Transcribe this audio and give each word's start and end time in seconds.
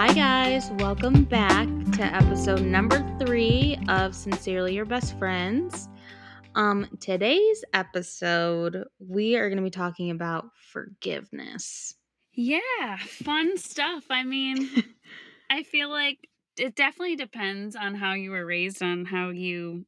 Hi, 0.00 0.14
guys. 0.14 0.70
Welcome 0.78 1.24
back 1.24 1.68
to 1.92 2.02
episode 2.02 2.62
number 2.62 3.04
three 3.18 3.78
of 3.90 4.14
Sincerely 4.14 4.74
Your 4.74 4.86
Best 4.86 5.18
Friends. 5.18 5.90
Um, 6.54 6.88
today's 7.00 7.62
episode, 7.74 8.84
we 8.98 9.36
are 9.36 9.50
going 9.50 9.58
to 9.58 9.62
be 9.62 9.68
talking 9.68 10.10
about 10.10 10.56
forgiveness. 10.72 11.96
Yeah, 12.32 12.96
fun 12.96 13.58
stuff. 13.58 14.04
I 14.08 14.24
mean, 14.24 14.70
I 15.50 15.64
feel 15.64 15.90
like 15.90 16.30
it 16.56 16.74
definitely 16.74 17.16
depends 17.16 17.76
on 17.76 17.94
how 17.94 18.14
you 18.14 18.30
were 18.30 18.46
raised, 18.46 18.82
on 18.82 19.04
how 19.04 19.28
you 19.28 19.84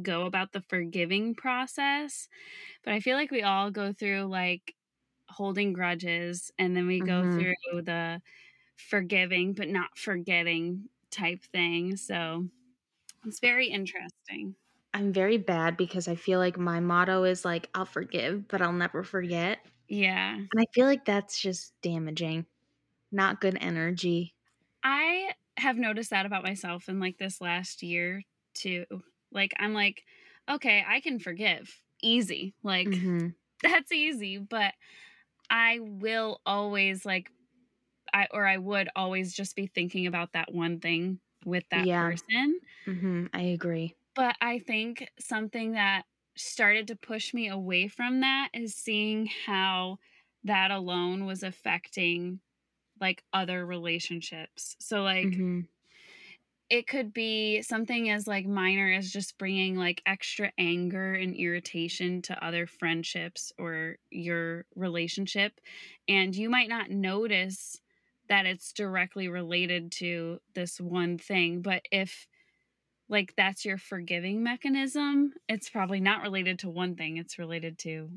go 0.00 0.26
about 0.26 0.52
the 0.52 0.60
forgiving 0.60 1.34
process. 1.34 2.28
But 2.84 2.94
I 2.94 3.00
feel 3.00 3.16
like 3.16 3.32
we 3.32 3.42
all 3.42 3.72
go 3.72 3.92
through 3.92 4.26
like 4.26 4.76
holding 5.28 5.72
grudges 5.72 6.52
and 6.56 6.76
then 6.76 6.86
we 6.86 7.00
go 7.00 7.24
Mhm. 7.24 7.34
through 7.34 7.82
the 7.82 8.22
forgiving 8.76 9.54
but 9.54 9.68
not 9.68 9.98
forgetting 9.98 10.88
type 11.10 11.42
thing. 11.44 11.96
So 11.96 12.48
it's 13.26 13.40
very 13.40 13.68
interesting. 13.68 14.56
I'm 14.94 15.12
very 15.12 15.36
bad 15.36 15.76
because 15.76 16.08
I 16.08 16.14
feel 16.14 16.38
like 16.38 16.58
my 16.58 16.80
motto 16.80 17.24
is 17.24 17.44
like, 17.44 17.68
I'll 17.74 17.84
forgive, 17.84 18.48
but 18.48 18.62
I'll 18.62 18.72
never 18.72 19.02
forget. 19.04 19.58
Yeah. 19.88 20.46
And 20.52 20.60
I 20.62 20.66
feel 20.74 20.86
like 20.86 21.04
that's 21.04 21.40
just 21.40 21.74
damaging, 21.82 22.46
not 23.12 23.40
good 23.40 23.58
energy. 23.60 24.34
I 24.82 25.32
have 25.56 25.76
noticed 25.76 26.10
that 26.10 26.26
about 26.26 26.42
myself 26.44 26.88
in 26.88 27.00
like 27.00 27.18
this 27.18 27.40
last 27.40 27.82
year 27.82 28.22
too. 28.54 28.84
Like 29.30 29.52
I'm 29.58 29.74
like, 29.74 30.04
okay, 30.48 30.84
I 30.86 31.00
can 31.00 31.18
forgive. 31.18 31.82
Easy. 32.02 32.54
Like 32.62 32.96
Mhm. 32.96 33.36
that's 33.62 33.92
easy, 33.92 34.38
but 34.38 34.74
I 35.50 35.80
will 35.80 36.40
always 36.46 37.06
like 37.06 37.30
I 38.16 38.28
or 38.32 38.46
I 38.46 38.58
would 38.58 38.88
always 38.96 39.34
just 39.34 39.56
be 39.56 39.68
thinking 39.68 40.06
about 40.08 40.32
that 40.34 40.54
one 40.54 40.80
thing 40.80 41.20
with 41.46 41.64
that 41.70 41.88
Yeah. 41.88 42.00
person. 42.00 42.60
Mhm. 42.88 43.30
I 43.32 43.42
agree. 43.42 43.96
But 44.14 44.36
I 44.40 44.58
think 44.58 45.10
something 45.18 45.72
that 45.72 46.06
started 46.36 46.88
to 46.88 46.96
push 46.96 47.32
me 47.34 47.48
away 47.48 47.88
from 47.88 48.20
that 48.20 48.50
is 48.52 48.74
seeing 48.74 49.26
how 49.26 49.98
that 50.44 50.70
alone 50.70 51.24
was 51.26 51.42
affecting 51.42 52.40
like 53.00 53.24
other 53.32 53.66
relationships. 53.66 54.76
So 54.80 55.02
like 55.02 55.42
Mhm. 55.42 55.68
it 56.68 56.88
could 56.88 57.12
be 57.12 57.62
something 57.62 58.10
as 58.10 58.26
like 58.26 58.44
minor 58.46 58.92
as 58.92 59.12
just 59.12 59.38
bringing 59.38 59.76
like 59.76 60.02
extra 60.04 60.52
anger 60.58 61.14
and 61.14 61.34
irritation 61.34 62.20
to 62.22 62.44
other 62.44 62.66
friendships 62.66 63.52
or 63.56 63.98
your 64.10 64.66
relationship 64.74 65.60
and 66.08 66.34
you 66.34 66.50
might 66.50 66.68
not 66.68 66.90
notice 66.90 67.80
that 68.28 68.46
it's 68.46 68.72
directly 68.72 69.28
related 69.28 69.92
to 69.92 70.38
this 70.54 70.80
one 70.80 71.18
thing 71.18 71.60
but 71.62 71.82
if 71.90 72.26
like 73.08 73.32
that's 73.36 73.64
your 73.64 73.78
forgiving 73.78 74.42
mechanism 74.42 75.32
it's 75.48 75.68
probably 75.70 76.00
not 76.00 76.22
related 76.22 76.58
to 76.60 76.68
one 76.68 76.96
thing 76.96 77.16
it's 77.16 77.38
related 77.38 77.78
to 77.78 78.10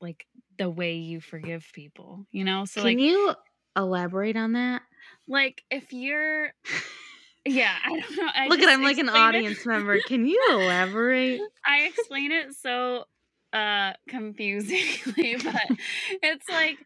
like 0.00 0.26
the 0.58 0.68
way 0.70 0.94
you 0.96 1.20
forgive 1.20 1.66
people 1.72 2.26
you 2.30 2.44
know 2.44 2.64
so 2.64 2.80
Can 2.82 2.90
like 2.90 2.98
you 3.00 3.34
elaborate 3.76 4.36
on 4.36 4.52
that? 4.52 4.82
like 5.28 5.62
if 5.70 5.92
you're 5.92 6.52
yeah 7.44 7.74
i 7.84 7.88
don't 7.90 8.16
know 8.16 8.28
I 8.34 8.46
Look 8.48 8.60
at 8.60 8.68
I'm 8.68 8.82
like 8.82 8.98
an 8.98 9.06
explained 9.08 9.34
it- 9.34 9.38
audience 9.38 9.66
member. 9.66 10.00
Can 10.00 10.26
you 10.28 10.40
elaborate? 10.50 11.40
I 11.64 11.82
explain 11.82 12.30
it 12.32 12.54
so 12.54 13.04
uh 13.52 13.92
confusingly, 14.08 15.36
but 15.44 15.78
it's 16.22 16.48
like 16.48 16.78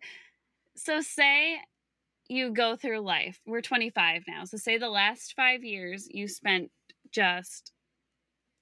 so 0.77 1.01
say 1.01 1.57
you 2.29 2.53
go 2.53 2.77
through 2.77 3.00
life. 3.00 3.41
We're 3.47 3.62
25 3.62 4.25
now. 4.28 4.44
So 4.44 4.56
say 4.56 4.78
the 4.78 4.91
last 4.91 5.34
5 5.34 5.65
years 5.65 6.09
you 6.11 6.28
spent 6.28 6.71
just 7.11 7.72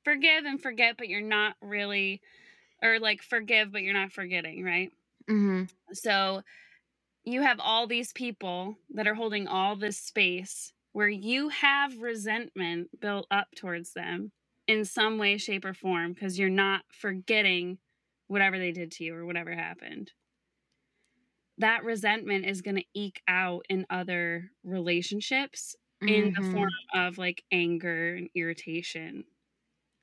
forgive 0.05 0.45
and 0.45 0.63
forget 0.63 0.97
but 0.99 1.09
you're 1.09 1.21
not 1.21 1.57
really 1.63 2.23
or 2.83 2.99
like 3.01 3.23
forgive 3.23 3.73
but 3.73 3.83
you're 3.83 3.95
not 3.95 4.13
forgetting, 4.13 4.65
right? 4.65 4.93
Mhm. 5.29 5.67
So 5.93 6.43
you 7.25 7.43
have 7.43 7.61
all 7.61 7.87
these 7.87 8.13
people 8.13 8.79
that 8.91 9.07
are 9.09 9.15
holding 9.15 9.49
all 9.49 9.77
this 9.77 9.99
space 9.99 10.73
where 10.93 11.09
you 11.09 11.49
have 11.51 11.99
resentment 11.99 13.01
built 13.01 13.27
up 13.31 13.49
towards 13.57 13.93
them 13.95 14.33
in 14.67 14.85
some 14.85 15.19
way, 15.19 15.39
shape, 15.39 15.65
or 15.65 15.75
form 15.75 16.13
because 16.15 16.39
you're 16.39 16.51
not 16.51 16.85
forgetting 16.93 17.79
whatever 18.29 18.59
they 18.59 18.73
did 18.73 18.93
to 18.93 19.05
you 19.05 19.15
or 19.15 19.27
whatever 19.27 19.55
happened. 19.55 20.13
That 21.59 21.85
resentment 21.85 22.47
is 22.47 22.63
going 22.63 22.77
to 22.77 22.85
eke 22.95 23.23
out 23.29 23.65
in 23.69 23.87
other 23.91 24.53
relationships 24.65 25.75
in 26.07 26.33
the 26.37 26.43
form 26.43 26.69
of 26.95 27.19
like 27.19 27.45
anger 27.51 28.15
and 28.15 28.31
irritation. 28.35 29.25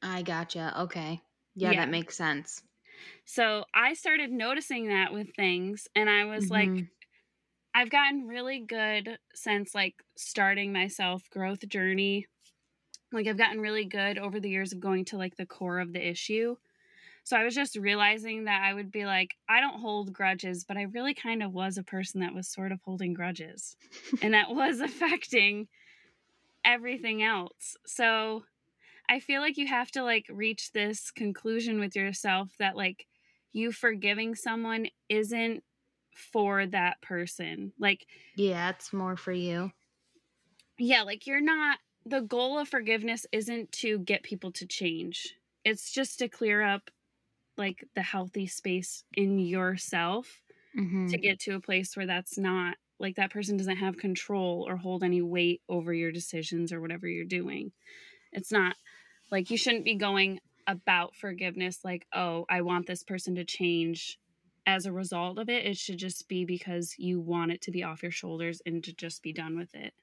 I 0.04 0.22
gotcha. 0.22 0.80
Okay. 0.82 1.24
Yeah, 1.56 1.74
Yeah. 1.74 1.74
that 1.74 1.90
makes 1.90 2.16
sense. 2.16 2.62
So 3.26 3.66
I 3.74 3.94
started 3.94 4.32
noticing 4.32 4.88
that 4.88 5.14
with 5.14 5.36
things, 5.36 5.88
and 5.96 6.10
I 6.10 6.26
was 6.26 6.50
like, 6.50 6.72
Mhm. 6.72 6.92
I've 7.76 7.90
gotten 7.90 8.28
really 8.28 8.60
good 8.60 9.20
since 9.36 9.76
like 9.76 10.04
starting 10.18 10.74
my 10.74 10.88
self 10.88 11.30
growth 11.30 11.68
journey. 11.70 12.28
Like 13.12 13.28
I've 13.28 13.38
gotten 13.38 13.62
really 13.62 13.86
good 13.86 14.18
over 14.20 14.40
the 14.40 14.50
years 14.52 14.74
of 14.74 14.80
going 14.82 15.06
to 15.08 15.18
like 15.18 15.38
the 15.38 15.46
core 15.48 15.80
of 15.80 15.94
the 15.94 16.08
issue. 16.08 16.58
So 17.24 17.38
I 17.38 17.44
was 17.44 17.56
just 17.56 17.76
realizing 17.78 18.46
that 18.46 18.62
I 18.64 18.74
would 18.74 18.92
be 18.92 19.06
like, 19.06 19.36
I 19.50 19.62
don't 19.62 19.80
hold 19.80 20.14
grudges, 20.14 20.66
but 20.66 20.78
I 20.78 20.84
really 20.84 21.14
kind 21.14 21.42
of 21.42 21.54
was 21.54 21.78
a 21.78 21.84
person 21.84 22.22
that 22.22 22.34
was 22.34 22.50
sort 22.50 22.72
of 22.72 22.82
holding 22.84 23.14
grudges. 23.14 23.78
and 24.22 24.34
that 24.34 24.50
was 24.50 24.80
affecting 24.82 25.68
everything 26.66 27.24
else. 27.24 27.78
So 27.86 28.46
I 29.10 29.20
feel 29.20 29.42
like 29.42 29.58
you 29.58 29.68
have 29.68 29.92
to 29.92 30.04
like 30.04 30.28
reach 30.30 30.72
this 30.74 31.12
conclusion 31.12 31.80
with 31.80 31.96
yourself 31.96 32.52
that 32.60 32.78
like 32.78 33.08
you 33.54 33.72
forgiving 33.72 34.36
someone 34.36 34.88
isn't 35.10 35.64
for 36.16 36.66
that 36.68 37.02
person. 37.02 37.74
Like 37.80 38.08
Yeah, 38.36 38.70
it's 38.70 38.94
more 38.94 39.18
for 39.18 39.32
you. 39.32 39.72
yeah, 40.78 41.04
like 41.04 41.28
you're 41.28 41.42
not 41.42 41.80
the 42.06 42.22
goal 42.22 42.60
of 42.60 42.68
forgiveness 42.68 43.26
isn't 43.32 43.72
to 43.72 44.00
get 44.00 44.24
people 44.24 44.52
to 44.54 44.66
change. 44.66 45.36
It's 45.64 45.92
just 45.92 46.20
to 46.20 46.28
clear 46.28 46.62
up 46.62 46.90
like 47.58 47.86
the 47.96 48.02
healthy 48.02 48.48
space 48.48 49.04
in 49.14 49.40
yourself 49.40 50.42
Mhm. 50.74 51.10
to 51.10 51.20
get 51.20 51.40
to 51.42 51.56
a 51.56 51.62
place 51.62 51.96
where 51.98 52.06
that's 52.06 52.38
not 52.38 52.78
like 53.00 53.16
that 53.16 53.32
person 53.32 53.58
doesn't 53.58 53.78
have 53.78 53.98
control 53.98 54.66
or 54.68 54.78
hold 54.78 55.04
any 55.04 55.22
weight 55.22 55.62
over 55.70 55.94
your 55.94 56.12
decisions 56.12 56.72
or 56.74 56.82
whatever 56.82 57.08
you're 57.08 57.26
doing. 57.26 57.72
It's 58.32 58.52
not 58.52 58.76
like 59.32 59.50
you 59.52 59.58
shouldn't 59.58 59.86
be 59.86 59.96
going 59.96 60.40
about 60.68 61.16
forgiveness 61.16 61.84
like, 61.84 62.08
oh, 62.14 62.46
I 62.50 62.62
want 62.62 62.88
this 62.88 63.04
person 63.04 63.36
to 63.36 63.46
change 63.46 64.20
as 64.66 64.86
a 64.86 64.94
result 64.94 65.40
of 65.40 65.50
it. 65.50 65.66
It 65.66 65.78
should 65.78 66.00
just 66.00 66.28
be 66.30 66.46
because 66.46 66.96
you 66.98 67.20
want 67.22 67.52
it 67.52 67.62
to 67.64 67.72
be 67.72 67.84
off 67.84 68.04
your 68.04 68.12
shoulders 68.12 68.62
and 68.66 68.84
to 68.84 68.94
just 68.94 69.24
be 69.24 69.34
done 69.34 69.58
with 69.58 69.76
it. 69.76 69.94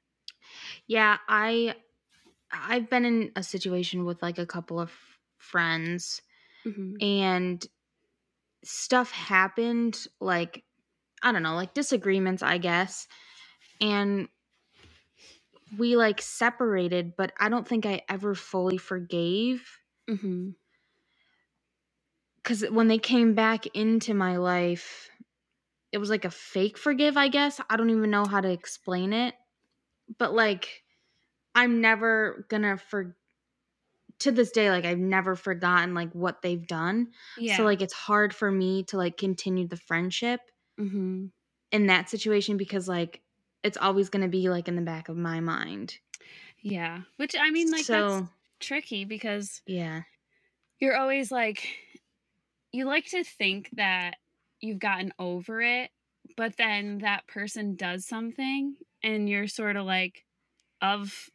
Yeah, 0.87 1.19
I 1.29 1.77
I've 2.53 2.91
been 2.91 3.05
in 3.07 3.33
a 3.37 3.43
situation 3.43 4.05
with 4.05 4.23
like 4.23 4.39
a 4.39 4.47
couple 4.47 4.81
of 4.81 4.93
friends 5.39 6.23
hmm 6.65 7.01
and 7.01 7.67
stuff 8.65 9.11
happened 9.13 9.99
like 10.21 10.65
I 11.23 11.33
don't 11.33 11.43
know, 11.43 11.55
like 11.57 11.75
disagreements, 11.75 12.43
I 12.43 12.59
guess. 12.59 13.09
And 13.81 14.29
we 15.79 15.97
like 15.97 16.21
separated, 16.23 17.15
but 17.17 17.33
I 17.39 17.49
don't 17.49 17.67
think 17.69 17.87
I 17.87 18.03
ever 18.09 18.35
fully 18.35 18.79
forgave 18.79 19.63
hmm 20.09 20.51
cuz 22.45 22.63
when 22.71 22.89
they 22.89 22.99
came 22.99 23.35
back 23.35 23.67
into 23.69 24.15
my 24.15 24.37
life, 24.39 25.11
it 25.93 25.99
was 25.99 26.11
like 26.11 26.25
a 26.25 26.31
fake 26.31 26.79
forgive, 26.79 27.17
I 27.17 27.29
guess. 27.29 27.61
I 27.71 27.77
don't 27.77 27.91
even 27.91 28.11
know 28.11 28.27
how 28.27 28.41
to 28.41 28.51
explain 28.51 29.13
it. 29.13 29.35
But 30.19 30.35
like 30.35 30.85
I'm 31.55 31.81
never 31.81 32.47
going 32.51 32.63
to 32.65 32.79
for 32.79 33.17
to 34.21 34.33
this 34.33 34.51
day 34.51 34.71
like 34.71 34.85
I've 34.85 34.99
never 34.99 35.35
forgotten 35.35 35.95
like 35.95 36.13
what 36.13 36.43
they've 36.43 36.67
done. 36.67 37.09
Yeah. 37.39 37.57
So 37.57 37.65
like 37.65 37.81
it's 37.81 37.95
hard 37.95 38.35
for 38.35 38.51
me 38.51 38.85
to 38.85 38.97
like 38.97 39.17
continue 39.17 39.67
the 39.67 39.77
friendship 39.77 40.41
hmm 40.79 41.27
in 41.73 41.87
that 41.87 42.11
situation 42.11 42.57
because 42.57 42.89
like 42.89 43.21
it's 43.63 43.77
always 43.77 44.09
going 44.09 44.23
to 44.23 44.29
be 44.29 44.49
like 44.49 44.67
in 44.67 44.75
the 44.75 44.83
back 44.83 45.09
of 45.09 45.17
my 45.17 45.39
mind. 45.39 45.99
Yeah. 46.63 47.03
Which 47.17 47.37
I 47.39 47.51
mean, 47.51 47.71
like, 47.71 47.85
so 47.85 48.21
that's 48.21 48.31
tricky 48.59 49.05
because 49.05 49.63
yeah. 49.67 50.03
you're 50.81 50.97
always 50.97 51.31
like 51.31 51.69
you 52.73 52.87
like 52.87 53.07
to 53.11 53.23
think 53.23 53.71
that 53.75 54.17
you've 54.61 54.81
gotten 54.81 55.13
over 55.19 55.63
it 55.63 55.91
but 56.37 56.57
then 56.57 56.99
that 56.99 57.27
person 57.27 57.77
does 57.77 58.07
something 58.07 58.77
and 59.03 59.29
you're 59.29 59.49
sort 59.49 59.77
of 59.77 59.87
like 59.87 60.25
of 60.83 61.31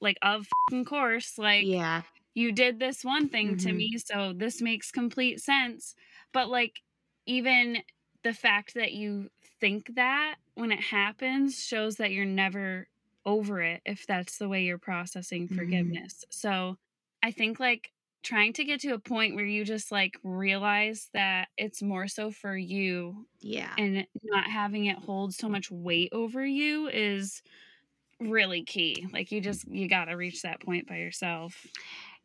like 0.00 0.18
of 0.22 0.46
course 0.86 1.38
like 1.38 1.70
yeah. 1.70 2.02
you 2.34 2.52
did 2.52 2.78
this 2.78 3.04
one 3.04 3.28
thing 3.28 3.56
to 3.56 3.72
Mhm. 3.72 3.72
me 3.72 3.98
so 3.98 4.32
this 4.32 4.60
makes 4.62 4.90
complete 4.90 5.40
sense 5.40 5.94
but 6.32 6.48
like 6.48 6.80
even 7.26 7.82
the 8.22 8.32
fact 8.34 8.74
that 8.74 8.92
you 8.92 9.28
think 9.60 9.94
that 9.94 10.36
when 10.54 10.72
it 10.72 10.80
happens 10.80 11.62
shows 11.64 11.96
that 11.96 12.12
you're 12.12 12.24
never 12.24 12.88
over 13.24 13.60
it 13.62 13.82
if 13.84 14.06
that's 14.06 14.38
the 14.38 14.48
way 14.48 14.64
you're 14.64 14.78
processing 14.78 15.48
Mhm. 15.48 16.00
forgiveness. 16.00 16.24
So 16.30 16.76
I 17.22 17.30
think 17.32 17.60
like 17.60 17.92
trying 18.22 18.52
to 18.54 18.64
get 18.64 18.80
to 18.80 18.94
a 18.94 18.98
point 18.98 19.34
where 19.34 19.44
you 19.44 19.64
just 19.64 19.92
like 19.92 20.18
realize 20.22 21.10
that 21.12 21.48
it's 21.56 21.82
more 21.82 22.08
so 22.08 22.30
for 22.30 22.56
you 22.56 23.26
Yeah. 23.40 23.78
and 23.78 24.06
not 24.22 24.46
having 24.50 24.86
it 24.86 24.98
hold 24.98 25.34
so 25.34 25.48
much 25.48 25.70
weight 25.70 26.10
over 26.12 26.44
you 26.44 26.88
is 26.88 27.42
really 28.20 28.64
key. 28.64 29.06
Like 29.12 29.32
you 29.32 29.40
just 29.40 29.66
you 29.68 29.88
got 29.88 30.06
to 30.06 30.14
reach 30.14 30.42
that 30.42 30.60
point 30.62 30.88
by 30.88 30.98
yourself. 30.98 31.66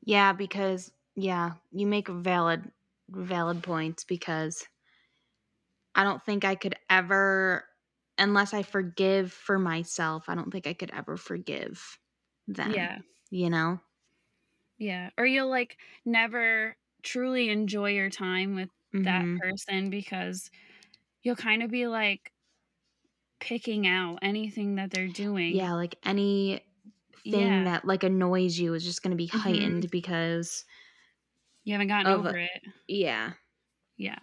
Yeah, 0.01 0.33
because 0.33 0.92
yeah, 1.15 1.53
you 1.71 1.88
make 1.88 2.07
valid 2.07 2.71
valid 3.09 3.63
points 3.63 4.03
because 4.03 4.68
I 5.94 6.03
don't 6.03 6.24
think 6.24 6.44
I 6.44 6.56
could 6.56 6.75
ever 6.89 7.65
unless 8.18 8.53
I 8.53 8.63
forgive 8.63 9.31
for 9.33 9.59
myself, 9.59 10.30
I 10.30 10.36
don't 10.36 10.51
think 10.51 10.68
I 10.68 10.74
could 10.74 10.92
ever 10.92 11.18
forgive 11.18 12.00
them. 12.48 12.89
Yeah. 12.89 13.00
You 13.30 13.50
know? 13.50 13.80
Yeah. 14.77 15.12
Or 15.18 15.25
you'll 15.25 15.50
like 15.50 15.77
never 16.06 16.77
truly 17.03 17.50
enjoy 17.50 17.91
your 17.91 18.09
time 18.09 18.56
with 18.56 18.69
that 19.03 19.27
Mhm. 19.27 19.41
person 19.41 19.89
because 19.89 20.50
you'll 21.24 21.38
kind 21.38 21.63
of 21.63 21.71
be 21.71 21.88
like 21.88 22.33
picking 23.39 23.87
out 23.87 24.19
anything 24.21 24.75
that 24.75 24.91
they're 24.91 25.07
doing. 25.07 25.55
Yeah, 25.55 25.73
like 25.73 25.95
any 26.03 26.61
thing 27.23 27.41
Yeah. 27.41 27.63
that 27.65 27.85
like 27.85 28.03
annoys 28.03 28.57
you 28.59 28.73
is 28.73 28.83
just 28.83 29.01
going 29.03 29.11
to 29.11 29.17
be 29.17 29.27
Mhm. 29.27 29.39
heightened 29.39 29.89
because 29.91 30.65
You 31.63 31.73
haven't 31.73 31.87
gotten 31.87 32.11
of- 32.11 32.25
over 32.25 32.37
it. 32.37 32.63
yeah. 32.87 33.33
Yeah. 33.97 34.19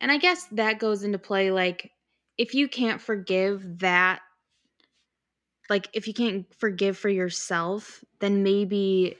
And 0.00 0.10
I 0.12 0.18
guess 0.18 0.44
that 0.52 0.78
goes 0.78 1.02
into 1.04 1.18
play 1.18 1.50
like 1.50 1.92
if 2.38 2.54
you 2.54 2.68
can't 2.68 3.00
forgive 3.00 3.78
that 3.80 4.20
like 5.68 5.88
if 5.94 6.06
you 6.06 6.14
can't 6.14 6.46
forgive 6.54 6.96
for 6.96 7.08
yourself, 7.08 8.04
then 8.20 8.42
maybe 8.42 9.16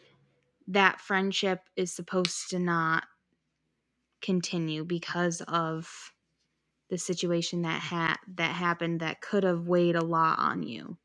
that 0.68 1.00
friendship 1.00 1.60
is 1.76 1.92
supposed 1.92 2.50
to 2.50 2.58
not 2.58 3.04
continue 4.22 4.84
because 4.84 5.40
of 5.42 6.12
the 6.88 6.98
situation 6.98 7.62
that 7.62 7.80
ha- 7.82 8.18
that 8.28 8.52
happened 8.54 9.00
that 9.00 9.20
could 9.20 9.44
have 9.44 9.68
weighed 9.68 9.96
a 9.96 10.04
lot 10.04 10.38
on 10.38 10.62
you. 10.62 10.98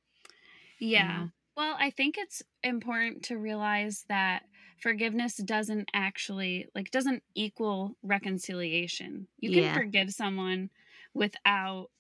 you 0.94 1.04
Yeah. 1.04 1.06
know? 1.06 1.32
Well, 1.56 1.76
I 1.78 1.90
think 1.90 2.18
it's 2.18 2.42
important 2.64 3.24
to 3.26 3.38
realize 3.38 4.06
that 4.08 4.44
forgiveness 4.80 5.38
doesn't 5.38 5.90
actually 5.94 6.68
like 6.74 6.92
doesn't 6.92 7.24
equal 7.36 7.98
reconciliation. 8.02 9.28
You 9.38 9.52
can 9.52 9.70
Yeah. 9.70 9.74
forgive 9.74 10.12
someone 10.12 10.70
without 11.14 11.92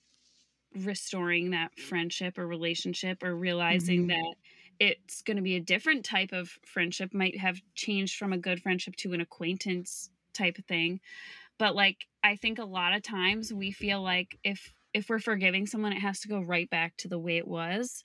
restoring 0.75 1.51
that 1.51 1.79
friendship 1.79 2.37
or 2.37 2.47
relationship 2.47 3.23
or 3.23 3.35
realizing 3.35 4.07
Mhm. 4.07 4.09
that 4.09 4.35
it's 4.79 5.21
going 5.23 5.37
to 5.37 5.43
be 5.43 5.55
a 5.55 5.61
different 5.61 6.05
type 6.05 6.31
of 6.33 6.57
friendship 6.65 7.13
might 7.13 7.37
have 7.39 7.61
changed 7.75 8.17
from 8.17 8.33
a 8.33 8.37
good 8.39 8.61
friendship 8.61 8.95
to 8.97 9.13
an 9.13 9.21
acquaintance 9.21 10.11
type 10.33 10.57
of 10.59 10.65
thing. 10.65 11.01
But 11.57 11.75
like 11.75 12.07
I 12.23 12.35
think 12.35 12.59
a 12.59 12.65
lot 12.65 12.94
of 12.94 13.01
times 13.03 13.51
we 13.53 13.71
feel 13.71 14.01
like 14.01 14.38
if 14.44 14.73
if 14.94 15.09
we're 15.09 15.19
forgiving 15.19 15.65
someone 15.65 15.94
it 15.94 16.00
has 16.01 16.19
to 16.21 16.27
go 16.27 16.39
right 16.41 16.69
back 16.69 16.97
to 16.97 17.07
the 17.07 17.19
way 17.19 17.38
it 17.38 17.47
was. 17.47 18.03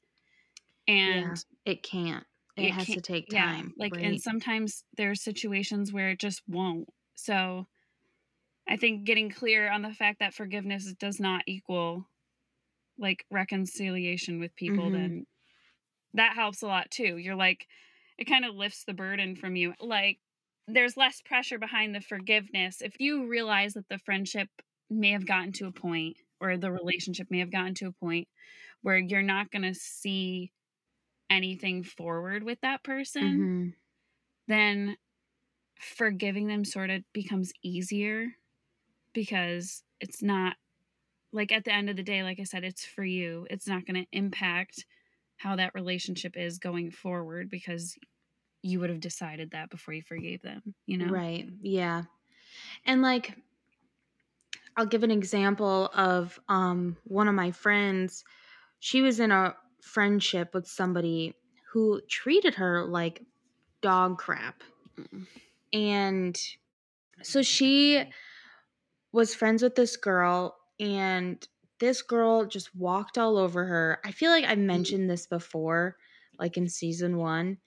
And 0.88 1.36
yeah, 1.66 1.72
it 1.72 1.82
can't. 1.82 2.24
It, 2.56 2.66
it 2.66 2.70
has 2.72 2.86
to 2.86 2.92
can't- 2.92 3.04
take 3.04 3.32
yeah, 3.32 3.46
time. 3.46 3.74
like 3.76 3.94
right? 3.96 4.04
and 4.04 4.20
sometimes 4.22 4.84
there's 4.96 5.22
situations 5.22 5.92
where 5.92 6.10
it 6.10 6.20
just 6.20 6.42
won't 6.48 6.88
so 7.14 7.66
i 8.68 8.76
think 8.76 9.04
getting 9.04 9.30
clear 9.30 9.70
on 9.70 9.82
the 9.82 9.92
fact 9.92 10.20
that 10.20 10.34
forgiveness 10.34 10.92
does 10.98 11.20
not 11.20 11.42
equal 11.46 12.08
like 12.98 13.24
reconciliation 13.30 14.40
with 14.40 14.54
people 14.56 14.90
Mhm. 14.90 14.92
then 14.92 15.26
that 16.14 16.34
helps 16.34 16.62
a 16.62 16.66
lot 16.66 16.90
too 16.90 17.16
you're 17.18 17.36
like 17.36 17.66
it 18.18 18.24
kind 18.26 18.44
of 18.44 18.54
lifts 18.54 18.84
the 18.84 18.94
burden 18.94 19.36
from 19.36 19.56
you 19.56 19.74
like 19.80 20.18
there's 20.68 20.96
less 20.96 21.20
pressure 21.22 21.58
behind 21.58 21.94
the 21.94 22.00
forgiveness 22.00 22.82
if 22.82 22.94
you 23.00 23.26
realize 23.26 23.74
that 23.74 23.88
the 23.88 23.98
friendship 23.98 24.48
may 24.90 25.10
have 25.12 25.26
gotten 25.26 25.52
to 25.52 25.66
a 25.66 25.72
point 25.72 26.16
or 26.40 26.56
the 26.56 26.70
relationship 26.72 27.28
may 27.30 27.38
have 27.40 27.52
gotten 27.52 27.74
to 27.74 27.86
a 27.86 27.92
point 27.92 28.28
where 28.82 28.98
you're 28.98 29.22
not 29.22 29.50
going 29.50 29.62
to 29.62 29.74
see 29.74 30.52
anything 31.30 31.84
forward 31.84 32.42
with 32.44 32.60
that 32.62 32.84
person 32.84 33.48
Mhm. 33.48 33.74
then 34.48 34.96
forgiving 35.80 36.48
them 36.48 36.64
sort 36.64 36.90
of 36.90 37.04
becomes 37.12 37.52
easier 37.62 38.28
because 39.14 39.84
it's 40.00 40.22
not 40.22 40.56
like 41.32 41.52
at 41.52 41.64
the 41.64 41.72
end 41.74 41.90
of 41.90 41.96
the 41.96 42.02
day 42.04 42.22
like 42.22 42.40
i 42.40 42.44
said 42.44 42.64
it's 42.64 42.84
for 42.86 43.04
you 43.04 43.46
it's 43.50 43.68
not 43.68 43.86
going 43.86 44.02
to 44.02 44.08
impact 44.18 44.86
how 45.38 45.56
that 45.56 45.74
relationship 45.74 46.36
is 46.36 46.58
going 46.58 46.90
forward 46.90 47.50
because 47.50 47.96
you 48.66 48.80
would 48.80 48.90
have 48.90 49.00
decided 49.00 49.52
that 49.52 49.70
before 49.70 49.94
you 49.94 50.02
forgave 50.02 50.42
them 50.42 50.74
you 50.86 50.98
know 50.98 51.06
Right. 51.10 51.48
Yeah. 51.62 52.02
And 52.84 53.02
like 53.02 53.36
I'll 54.76 54.86
give 54.86 55.02
an 55.02 55.10
example 55.10 55.90
of 55.94 56.38
um 56.48 56.96
one 57.04 57.28
of 57.28 57.34
my 57.34 57.50
friends. 57.50 58.24
She 58.80 59.00
was 59.00 59.20
in 59.20 59.30
a 59.30 59.54
friendship 59.82 60.52
with 60.54 60.66
somebody 60.66 61.34
who 61.72 62.00
treated 62.08 62.54
her 62.54 62.84
like 62.84 63.22
dog 63.80 64.18
crap. 64.18 64.62
Mm. 64.98 65.26
And 65.72 66.40
so 67.22 67.42
she 67.42 68.04
was 69.12 69.34
friends 69.34 69.62
with 69.62 69.74
this 69.74 69.96
girl 69.96 70.56
and 70.78 71.46
this 71.78 72.02
girl 72.02 72.44
just 72.46 72.74
walked 72.74 73.18
all 73.18 73.36
over 73.36 73.64
her. 73.64 74.00
I 74.04 74.10
feel 74.12 74.30
like 74.30 74.44
I 74.46 74.54
mentioned 74.54 75.08
this 75.10 75.26
before 75.26 75.96
like 76.38 76.56
in 76.56 76.68
season 76.68 77.16
1 77.16 77.58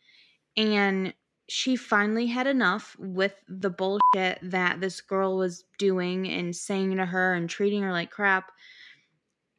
and 0.60 1.14
she 1.48 1.78
finally 1.78 2.28
had 2.28 2.48
enough 2.48 2.96
with 3.00 3.34
the 3.48 3.70
bullshit 3.70 4.40
that 4.44 4.82
this 4.82 5.00
girl 5.00 5.38
was 5.38 5.64
doing 5.78 6.28
and 6.28 6.54
saying 6.54 6.98
to 6.98 7.06
her 7.06 7.34
and 7.34 7.50
treating 7.50 7.82
her 7.82 7.94
like 7.94 8.12
crap. 8.12 8.52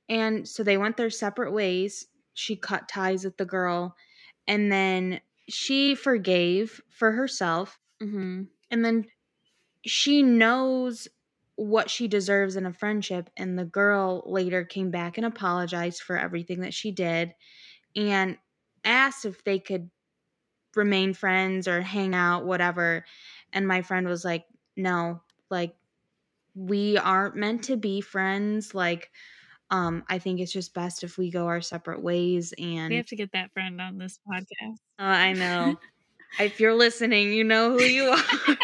And 0.09 0.47
so 0.47 0.63
they 0.63 0.77
went 0.77 0.99
their 0.99 1.11
separate 1.11 1.53
ways. 1.53 2.07
She 2.35 2.55
cut 2.55 2.87
ties 2.87 3.25
with 3.25 3.39
the 3.39 3.47
girl 3.47 3.97
and 4.47 4.71
then 4.71 5.21
she 5.49 5.95
forgave 5.95 6.83
for 6.91 7.13
herself 7.13 7.79
mm-hmm. 8.01 8.43
and 8.71 8.85
then 8.85 9.07
she 9.85 10.23
knows 10.23 11.09
what 11.57 11.91
she 11.91 12.09
deserves 12.09 12.57
in 12.57 12.67
a 12.67 12.73
friendship 12.73 13.31
and 13.37 13.59
the 13.59 13.65
girl 13.65 14.23
later 14.27 14.65
came 14.65 14.91
back 14.91 15.17
and 15.17 15.27
apologized 15.27 16.03
for 16.03 16.17
everything 16.17 16.61
that 16.61 16.75
she 16.75 16.93
did 16.93 17.35
and 17.97 18.37
asked 18.85 19.25
if 19.25 19.43
they 19.45 19.59
could 19.59 19.91
remain 20.77 21.15
friends 21.15 21.69
or 21.69 21.81
hang 21.81 22.15
out 22.15 22.45
whatever. 22.45 23.05
And 23.53 23.67
my 23.67 23.83
friend 23.83 24.07
was 24.07 24.25
like 24.25 24.45
no 24.77 25.21
like 25.51 25.75
we 26.55 26.97
aren't 26.97 27.37
meant 27.37 27.65
to 27.65 27.77
be 27.77 28.01
friends. 28.01 28.75
Like 28.75 29.11
um 29.73 30.03
i 30.09 30.19
think 30.19 30.41
it's 30.41 30.53
just 30.53 30.75
best 30.75 31.05
if 31.05 31.17
we 31.17 31.31
go 31.31 31.47
our 31.47 31.61
separate 31.61 32.03
ways 32.03 32.53
and 32.59 32.91
we 32.91 32.97
have 32.97 33.07
to 33.07 33.15
get 33.15 33.31
that 33.33 33.53
friend 33.53 33.81
on 33.81 33.99
this 33.99 34.19
podcast. 34.29 34.79
Oh, 34.99 35.05
i 35.05 35.33
know. 35.33 35.79
If 36.39 36.61
you're 36.61 36.75
listening 36.75 37.33
you 37.33 37.43
know 37.43 37.73
who 37.73 37.83
you 37.83 38.05
are. 38.11 38.23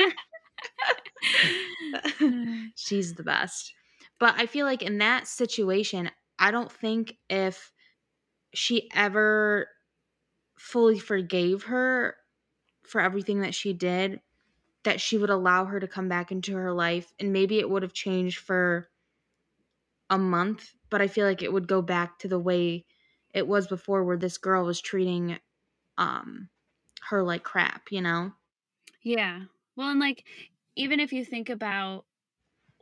She's 2.76 3.14
the 3.14 3.22
best. 3.22 3.72
But 4.18 4.34
I 4.38 4.46
feel 4.46 4.66
like 4.66 4.82
in 4.82 4.98
that 4.98 5.26
situation, 5.26 6.10
I 6.38 6.50
don't 6.50 6.70
think 6.70 7.16
if 7.28 7.72
she 8.54 8.88
ever 8.94 9.68
fully 10.58 10.98
forgave 10.98 11.64
her 11.64 12.16
for 12.84 13.00
everything 13.00 13.40
that 13.40 13.54
she 13.54 13.72
did, 13.72 14.22
that 14.84 15.00
she 15.00 15.18
would 15.18 15.30
allow 15.30 15.66
her 15.66 15.80
to 15.80 15.88
come 15.88 16.08
back 16.08 16.32
into 16.32 16.56
her 16.56 16.72
life. 16.72 17.12
And 17.20 17.32
maybe 17.32 17.58
it 17.60 17.70
would 17.70 17.82
have 17.82 17.94
changed 17.94 18.38
for 18.38 18.90
a 20.10 20.18
month, 20.18 20.74
but 20.90 21.02
I 21.02 21.08
feel 21.08 21.26
like 21.26 21.42
it 21.42 21.52
would 21.52 21.66
go 21.68 21.82
back 21.82 22.18
to 22.20 22.28
the 22.28 22.38
way 22.38 22.86
it 23.34 23.46
was 23.48 23.66
before, 23.66 24.04
where 24.04 24.16
this 24.16 24.38
girl 24.38 24.64
was 24.64 24.80
treating 24.80 25.38
um 25.98 26.50
her 27.08 27.22
like 27.24 27.44
crap, 27.44 27.92
you 27.92 28.00
know? 28.02 28.32
Yeah. 29.02 29.44
Well, 29.76 29.90
and 29.90 30.00
like, 30.00 30.26
even 30.74 31.00
if 31.00 31.12
you 31.12 31.24
think 31.24 31.48
about 31.48 32.06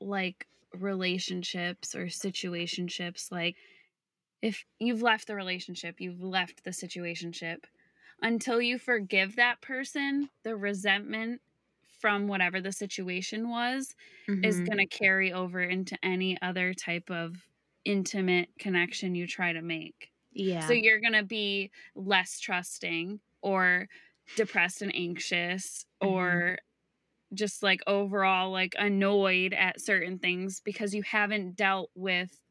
like 0.01 0.49
relationships 0.75 1.95
or 1.95 2.07
situationships, 2.07 3.33
like 3.33 3.57
if 4.43 4.65
you've 4.79 5.03
left 5.03 5.27
the 5.27 5.35
relationship, 5.37 6.01
you've 6.01 6.23
left 6.23 6.65
the 6.65 6.71
situationship, 6.71 7.65
until 8.23 8.61
you 8.61 8.79
forgive 8.79 9.37
that 9.37 9.61
person, 9.61 10.31
the 10.45 10.57
resentment 10.57 11.43
from 12.01 12.29
whatever 12.29 12.61
the 12.61 12.73
situation 12.73 13.49
was 13.49 13.95
is 14.43 14.61
Mhm. 14.61 14.71
going 14.71 14.79
to 14.79 14.87
carry 14.97 15.33
over 15.33 15.63
into 15.63 15.99
any 16.05 16.41
other 16.43 16.75
type 16.75 17.11
of 17.11 17.49
intimate 17.85 18.51
connection 18.59 19.15
you 19.15 19.27
try 19.27 19.53
to 19.53 19.63
make. 19.63 20.13
yeah. 20.33 20.59
So 20.59 20.73
you're 20.73 21.01
going 21.01 21.13
to 21.15 21.25
be 21.25 21.71
less 21.95 22.39
trusting 22.41 23.21
or 23.43 23.89
depressed 24.37 24.83
and 24.83 24.95
anxious 24.95 25.87
Mhm. 26.03 26.45
or 26.51 26.59
just 27.35 27.63
like 27.63 27.81
overall 27.87 28.51
like 28.53 28.75
annoyed 28.79 29.53
at 29.55 29.81
certain 29.81 30.19
things 30.19 30.61
because 30.61 30.95
you 30.95 31.03
haven't 31.03 31.57
dealt 31.57 31.91
with 31.95 32.44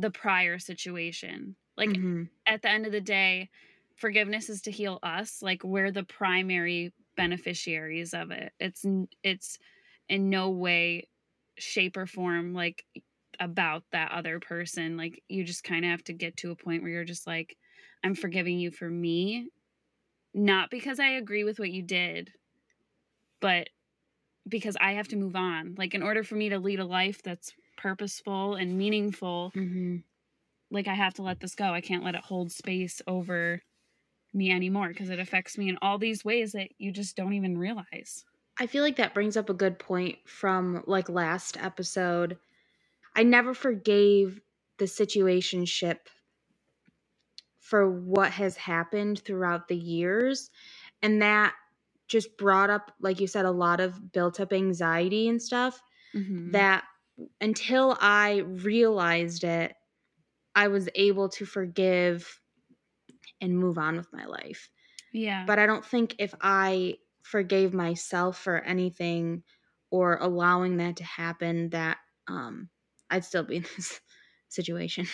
the 0.00 0.10
prior 0.10 0.58
situation. 0.58 1.56
Like 1.76 2.00
Mhm. 2.00 2.30
at 2.46 2.62
the 2.62 2.70
end 2.70 2.86
of 2.86 2.92
the 2.92 3.00
day, 3.00 3.50
forgiveness 3.96 4.48
is 4.48 4.62
to 4.62 4.70
heal 4.70 4.98
us. 5.02 5.42
Like 5.42 5.64
we're 5.64 5.92
the 5.92 6.04
primary 6.04 6.94
beneficiaries 7.16 8.14
of 8.14 8.30
it. 8.30 8.52
It's 8.60 8.84
it's 9.22 9.58
in 10.08 10.30
no 10.30 10.50
way 10.50 11.08
shape 11.58 11.96
or 11.96 12.06
form 12.06 12.54
like 12.54 12.86
about 13.40 13.84
that 13.92 14.12
other 14.12 14.40
person. 14.40 14.96
Like 14.96 15.22
you 15.28 15.44
just 15.44 15.64
kind 15.64 15.84
of 15.84 15.90
have 15.90 16.04
to 16.04 16.12
get 16.12 16.36
to 16.38 16.50
a 16.50 16.56
point 16.56 16.82
where 16.82 16.92
you're 16.92 17.04
just 17.04 17.26
like 17.26 17.58
I'm 18.04 18.14
forgiving 18.14 18.58
you 18.58 18.70
for 18.70 18.90
me, 18.90 19.50
not 20.34 20.70
because 20.70 21.00
I 21.00 21.08
agree 21.10 21.44
with 21.44 21.58
what 21.60 21.70
you 21.72 21.82
did, 21.82 22.32
but 23.40 23.68
because 24.48 24.76
I 24.80 24.92
have 24.94 25.08
to 25.08 25.16
move 25.16 25.36
on. 25.36 25.76
Like 25.78 25.94
in 25.94 26.02
order 26.02 26.24
for 26.24 26.36
me 26.36 26.50
to 26.50 26.58
lead 26.58 26.80
a 26.80 26.86
life 26.86 27.22
that's 27.22 27.54
purposeful 27.80 28.54
and 28.54 28.76
meaningful, 28.76 29.52
Mhm. 29.54 30.02
like 30.70 30.88
I 30.88 30.94
have 30.94 31.14
to 31.14 31.22
let 31.22 31.40
this 31.40 31.54
go. 31.54 31.72
I 31.72 31.80
can't 31.80 32.04
let 32.04 32.14
it 32.14 32.22
hold 32.24 32.52
space 32.52 33.02
over 33.06 33.62
me 34.32 34.50
anymore 34.52 34.88
because 34.88 35.10
it 35.10 35.18
affects 35.18 35.58
me 35.58 35.68
in 35.68 35.78
all 35.82 35.98
these 35.98 36.24
ways 36.24 36.52
that 36.52 36.70
you 36.78 36.92
just 36.92 37.16
don't 37.16 37.32
even 37.32 37.58
realize. 37.58 38.24
I 38.58 38.66
feel 38.66 38.82
like 38.82 38.96
that 38.96 39.14
brings 39.14 39.36
up 39.36 39.48
a 39.50 39.54
good 39.54 39.78
point 39.78 40.18
from 40.28 40.84
like 40.86 41.08
last 41.08 41.56
episode. 41.56 42.38
I 43.16 43.22
never 43.22 43.54
forgave 43.54 44.40
the 44.78 44.84
situationship 44.84 45.98
for 47.58 47.90
what 47.90 48.32
has 48.32 48.56
happened 48.56 49.20
throughout 49.24 49.68
the 49.68 49.76
years. 49.76 50.50
And 51.02 51.22
that 51.22 51.54
just 52.08 52.36
brought 52.36 52.70
up, 52.70 52.92
like 53.00 53.20
you 53.20 53.26
said, 53.26 53.44
a 53.44 53.50
lot 53.50 53.80
of 53.80 54.12
built 54.12 54.40
up 54.40 54.52
anxiety 54.52 55.28
and 55.28 55.40
stuff 55.42 55.80
Mhm. 56.14 56.52
that 56.52 56.84
until 57.40 57.96
I 58.00 58.38
realized 58.38 59.44
it, 59.44 59.74
I 60.54 60.68
was 60.68 60.88
able 60.94 61.28
to 61.30 61.46
forgive 61.46 62.40
and 63.40 63.58
move 63.58 63.78
on 63.78 63.96
with 63.96 64.12
my 64.12 64.26
life. 64.26 64.68
yeah. 65.12 65.44
But 65.46 65.58
I 65.58 65.66
don't 65.66 65.84
think 65.84 66.16
if 66.18 66.34
I 66.40 66.96
forgave 67.22 67.72
myself 67.72 68.38
for 68.38 68.58
anything 68.58 69.42
or 69.90 70.16
allowing 70.20 70.76
that 70.78 70.96
to 70.96 71.04
happen, 71.04 71.70
that 71.70 71.98
um, 72.28 72.68
I'd 73.10 73.24
still 73.24 73.44
be 73.44 73.56
in 73.56 73.62
this 73.76 74.00
situation. 74.48 75.06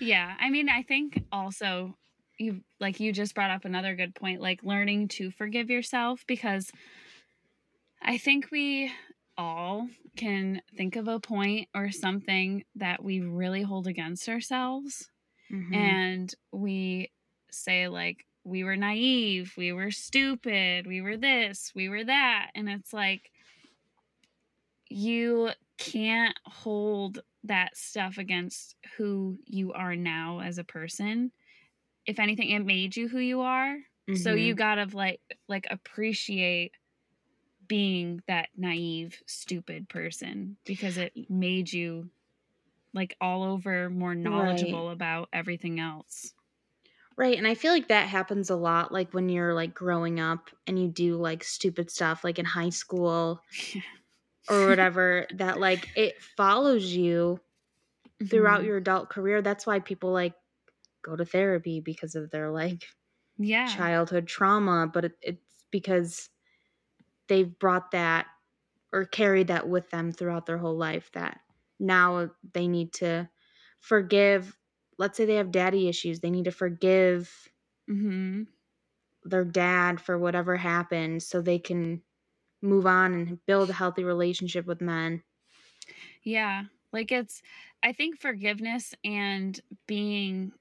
Yeah, 0.00 0.34
I 0.38 0.50
mean, 0.50 0.68
I 0.68 0.82
think 0.82 1.22
also 1.30 1.96
you 2.38 2.62
like 2.80 2.98
you 3.00 3.12
just 3.12 3.34
brought 3.34 3.50
up 3.50 3.64
another 3.64 3.94
good 3.94 4.14
point, 4.14 4.40
like 4.40 4.62
learning 4.62 5.08
to 5.08 5.30
forgive 5.30 5.70
yourself 5.70 6.24
because 6.26 6.70
I 8.00 8.18
think 8.18 8.50
we 8.50 8.92
all 9.38 9.88
can 10.16 10.62
think 10.76 10.96
of 10.96 11.08
a 11.08 11.20
point 11.20 11.68
or 11.74 11.90
something 11.90 12.64
that 12.74 13.02
we 13.02 13.20
really 13.20 13.62
hold 13.62 13.86
against 13.86 14.28
ourselves 14.28 15.10
Mhm. 15.50 16.02
and 16.02 16.34
we 16.52 17.12
say 17.50 17.88
like 17.88 18.26
we 18.44 18.64
were 18.64 18.76
naive, 18.76 19.54
we 19.56 19.72
were 19.72 19.90
stupid, 19.90 20.86
we 20.86 21.00
were 21.02 21.16
this, 21.16 21.72
we 21.74 21.88
were 21.88 22.04
that, 22.04 22.50
and 22.54 22.68
it's 22.68 22.92
like 22.92 23.30
you 24.88 25.50
can't 25.78 26.36
hold 26.44 27.20
that 27.44 27.76
stuff 27.76 28.18
against 28.18 28.76
who 28.96 29.38
you 29.46 29.72
are 29.72 29.96
now 29.96 30.40
as 30.40 30.58
a 30.58 30.64
person. 30.64 31.32
If 32.06 32.20
anything, 32.20 32.50
it 32.50 32.60
made 32.64 32.96
you 32.96 33.08
who 33.08 33.18
you 33.20 33.42
are. 33.42 33.78
So 34.14 34.34
Mhm. 34.34 34.34
you 34.34 34.56
gotta 34.56 34.86
like 34.96 35.20
like 35.48 35.66
appreciate 35.70 36.74
being 37.72 38.22
that 38.28 38.50
naive, 38.54 39.22
stupid 39.26 39.88
person 39.88 40.58
because 40.66 40.98
it 40.98 41.14
made 41.30 41.72
you 41.72 42.10
like 42.94 43.16
all 43.20 43.44
over 43.44 43.90
more 43.90 44.14
knowledgeable 44.14 44.90
about 44.90 45.28
everything 45.32 45.80
else. 45.80 46.34
Right. 47.16 47.36
And 47.36 47.46
I 47.46 47.54
feel 47.54 47.72
like 47.72 47.88
that 47.88 48.08
happens 48.08 48.48
a 48.48 48.56
lot, 48.56 48.90
like 48.90 49.12
when 49.12 49.28
you're 49.28 49.52
like 49.54 49.74
growing 49.74 50.18
up 50.18 50.50
and 50.66 50.78
you 50.78 50.88
do 50.88 51.16
like 51.16 51.44
stupid 51.44 51.90
stuff, 51.90 52.24
like 52.24 52.38
in 52.38 52.46
high 52.46 52.70
school 52.70 53.42
or 54.48 54.66
whatever, 54.66 55.26
that 55.34 55.60
like 55.60 55.88
it 55.94 56.20
follows 56.22 56.84
you 56.84 57.40
throughout 58.30 58.64
Mhm. 58.64 58.66
your 58.66 58.78
adult 58.78 59.10
career. 59.10 59.42
That's 59.42 59.66
why 59.66 59.80
people 59.80 60.12
like 60.12 60.34
go 61.02 61.16
to 61.16 61.26
therapy 61.26 61.80
because 61.80 62.16
of 62.16 62.30
their 62.30 62.50
like 62.50 62.86
yeah. 63.38 63.88
childhood 63.88 64.28
trauma, 64.28 64.88
but 64.92 65.06
it, 65.06 65.18
it's 65.22 65.66
because 65.72 66.30
they've 67.28 67.58
brought 67.58 67.92
that 67.92 68.26
or 68.92 69.04
carried 69.06 69.48
that 69.48 69.68
with 69.68 69.90
them 69.90 70.12
throughout 70.12 70.46
their 70.46 70.58
whole 70.58 70.76
life 70.76 71.10
that 71.12 71.40
now 71.80 72.30
they 72.54 72.68
need 72.68 72.92
to 72.94 73.30
forgive. 73.80 74.58
Let's 74.98 75.16
say 75.16 75.24
they 75.26 75.36
have 75.36 75.52
daddy 75.52 75.88
issues, 75.88 76.20
they 76.20 76.30
need 76.30 76.44
to 76.46 76.52
forgive 76.52 77.48
hmm 77.88 78.46
their 79.24 79.44
dad 79.44 80.00
for 80.00 80.16
whatever 80.18 80.56
happened 80.56 81.22
so 81.22 81.40
they 81.40 81.58
can 81.58 82.02
move 82.62 82.86
on 82.86 83.14
and 83.14 83.46
build 83.46 83.70
a 83.70 83.74
healthy 83.74 84.04
relationship 84.04 84.66
with 84.66 84.80
men. 84.80 85.24
Yeah. 86.22 86.64
Like 86.92 87.10
it's 87.12 87.42
I 87.82 87.92
think 87.92 88.20
forgiveness 88.20 88.94
and 89.04 89.58
being 89.86 90.52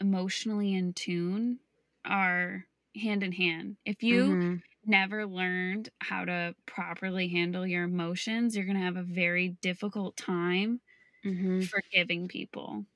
emotionally 0.00 0.74
in 0.74 0.92
tune 0.92 1.60
are 2.04 2.66
hand 2.96 3.22
in 3.22 3.32
hand. 3.32 3.76
If 3.84 4.02
you 4.02 4.38
Mhm. 4.38 4.62
Never 4.86 5.26
learned 5.26 5.90
how 6.00 6.24
to 6.24 6.54
properly 6.66 7.28
handle 7.28 7.66
your 7.66 7.84
emotions, 7.84 8.56
you're 8.56 8.64
going 8.66 8.76
to 8.78 8.82
have 8.84 8.96
a 8.96 9.02
very 9.02 9.50
difficult 9.62 10.16
time 10.16 10.80
Mhm. 11.24 11.72
forgiving 11.72 12.28
people, 12.28 12.86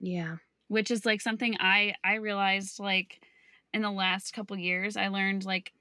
Yeah. 0.00 0.36
which 0.68 0.90
is 0.90 1.06
like 1.06 1.20
something 1.20 1.56
I 1.60 1.94
I 2.04 2.14
realized 2.14 2.78
like 2.80 3.24
in 3.72 3.82
the 3.82 3.90
last 3.90 4.32
couple 4.32 4.56
years 4.58 4.96
I 4.96 5.08
learned 5.08 5.44
like 5.44 5.72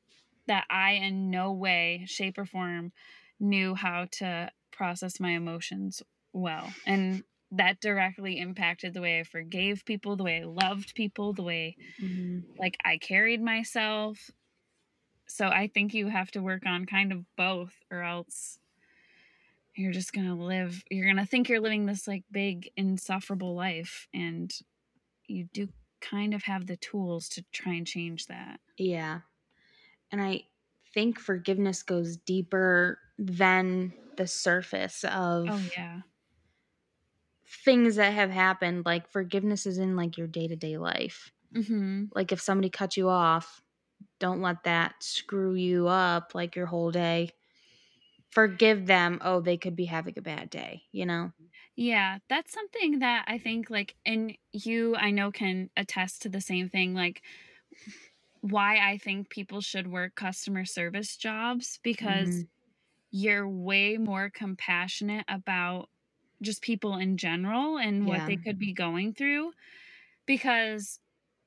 that 0.48 0.66
I 0.70 0.94
in 0.94 1.30
no 1.32 1.54
way 1.54 2.06
shape 2.08 2.38
or 2.38 2.46
form 2.46 2.94
knew 3.40 3.76
how 3.76 4.06
to 4.14 4.52
process 4.72 5.20
my 5.20 5.32
emotions 5.32 6.04
well. 6.34 6.76
And 6.86 7.24
that 7.52 7.80
directly 7.82 8.40
impacted 8.40 8.94
the 8.94 9.02
way 9.02 9.20
I 9.20 9.24
forgave 9.24 9.86
people, 9.86 10.16
the 10.18 10.24
way 10.24 10.42
I 10.42 10.46
loved 10.46 10.96
people, 10.96 11.34
the 11.34 11.44
way 11.44 11.78
Mhm. 11.98 12.46
like 12.60 12.78
I 12.86 12.98
carried 12.98 13.42
myself. 13.42 14.30
So 15.28 15.48
I 15.48 15.68
think 15.68 15.94
you 15.94 16.08
have 16.08 16.32
to 16.32 16.42
work 16.42 16.66
on 16.66 16.86
kind 16.86 17.12
of 17.12 17.26
both 17.36 17.84
or 17.92 18.02
else 18.04 18.60
you're 19.76 19.92
just 19.92 20.14
going 20.14 20.28
to 20.28 20.34
live 20.34 20.84
you're 20.90 21.06
going 21.06 21.18
to 21.18 21.26
think 21.26 21.50
you're 21.50 21.60
living 21.60 21.86
this 21.86 22.08
like 22.08 22.24
big 22.32 22.70
insufferable 22.78 23.56
life 23.56 24.08
and 24.14 24.54
you 25.28 25.46
do 25.54 25.70
kind 26.02 26.34
of 26.34 26.44
have 26.44 26.68
the 26.68 26.78
tools 26.78 27.30
to 27.30 27.44
try 27.52 27.74
and 27.74 27.88
change 27.88 28.28
that. 28.28 28.60
Yeah. 28.78 29.22
And 30.12 30.22
I 30.22 30.44
think 30.94 31.20
forgiveness 31.20 31.84
goes 31.84 32.18
deeper 32.18 33.00
than 33.18 33.94
the 34.18 34.28
surface 34.28 35.04
of 35.06 35.48
Oh 35.48 35.58
yeah. 35.76 36.02
things 37.48 37.96
that 37.96 38.14
have 38.14 38.30
happened. 38.30 38.86
Like 38.86 39.08
forgiveness 39.12 39.66
is 39.66 39.78
in 39.78 39.96
like 39.96 40.18
your 40.18 40.28
day 40.28 40.48
to 40.48 40.56
day 40.56 40.78
life. 40.78 41.32
Mhm. 41.52 42.12
Like 42.14 42.34
if 42.34 42.42
somebody 42.42 42.70
cut 42.72 42.98
you 42.98 43.10
off, 43.10 43.64
don't 44.20 44.42
let 44.42 44.64
that 44.64 45.04
screw 45.04 45.56
you 45.56 45.88
up 45.88 46.36
like 46.36 46.56
your 46.56 46.68
whole 46.68 46.92
day. 46.92 47.32
Forgive 48.30 48.86
them. 48.86 49.18
Oh, 49.22 49.42
they 49.42 49.58
could 49.58 49.76
be 49.76 49.86
having 49.86 50.18
a 50.18 50.22
bad 50.22 50.50
day, 50.52 50.84
you 50.92 51.06
know? 51.08 51.32
Yeah, 51.76 52.20
that's 52.30 52.54
something 52.54 53.00
that 53.00 53.26
I 53.28 53.38
think 53.38 53.70
like 53.70 53.96
and 54.06 54.38
you 54.54 54.96
I 54.96 55.12
know 55.12 55.32
can 55.32 55.70
attest 55.76 56.22
to 56.24 56.30
the 56.30 56.42
same 56.42 56.70
thing 56.70 56.94
like 56.94 57.22
why 58.42 58.78
I 58.78 58.98
think 58.98 59.30
people 59.30 59.62
should 59.62 59.88
work 59.92 60.16
customer 60.16 60.66
service 60.66 61.18
jobs 61.18 61.80
because 61.84 62.44
Mhm. 62.44 62.48
you're 63.12 63.50
way 63.50 63.98
more 63.98 64.30
compassionate 64.32 65.26
about 65.30 65.90
just 66.42 66.62
people 66.62 66.98
in 66.98 67.18
general 67.18 67.78
and 67.78 68.08
what 68.08 68.26
they 68.26 68.38
could 68.38 68.60
be 68.60 68.74
going 68.74 69.14
through 69.14 69.54
because 70.28 71.00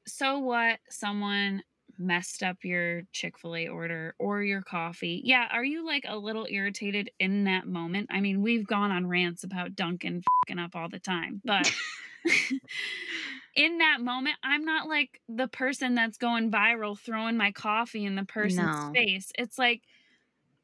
so 0.06 0.38
what 0.38 0.80
someone 0.90 1.62
messed 1.98 2.42
up 2.42 2.58
your 2.62 3.02
Chick-fil-A 3.12 3.68
order 3.68 4.14
or 4.18 4.42
your 4.42 4.62
coffee. 4.62 5.20
Yeah, 5.24 5.48
are 5.50 5.64
you 5.64 5.84
like 5.86 6.04
a 6.06 6.16
little 6.16 6.46
irritated 6.48 7.10
in 7.18 7.44
that 7.44 7.66
moment? 7.66 8.08
I 8.10 8.20
mean, 8.20 8.42
we've 8.42 8.66
gone 8.66 8.90
on 8.90 9.06
rants 9.06 9.44
about 9.44 9.74
Dunkin' 9.74 10.22
fing 10.46 10.58
up 10.58 10.76
all 10.76 10.88
the 10.88 10.98
time, 10.98 11.40
but 11.44 11.72
in 13.54 13.78
that 13.78 14.00
moment, 14.00 14.36
I'm 14.42 14.64
not 14.64 14.88
like 14.88 15.20
the 15.28 15.48
person 15.48 15.94
that's 15.94 16.18
going 16.18 16.50
viral 16.50 16.98
throwing 16.98 17.36
my 17.36 17.52
coffee 17.52 18.04
in 18.04 18.14
the 18.14 18.24
person's 18.24 18.66
No. 18.66 18.92
face. 18.94 19.32
It's 19.38 19.58
like 19.58 19.82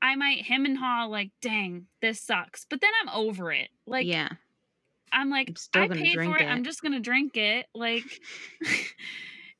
I 0.03 0.17
might 0.17 0.43
him 0.43 0.67
and 0.67 0.77
haw 0.77 1.07
like, 1.07 1.31
dang, 1.41 1.87
this 2.03 2.21
sucks. 2.21 2.67
But 2.69 2.81
then 2.81 2.91
I'm 3.03 3.09
over 3.09 3.53
it. 3.53 3.69
Like 3.87 4.07
yeah. 4.07 4.29
I'm 5.13 5.31
like, 5.31 5.49
I'm 5.49 5.57
still 5.57 5.83
I 5.83 5.89
paid 5.89 6.15
for 6.15 6.37
it. 6.37 6.45
I'm 6.45 6.65
just 6.65 6.83
gonna 6.83 7.01
drink 7.01 7.37
it. 7.37 7.67
Like 7.75 8.05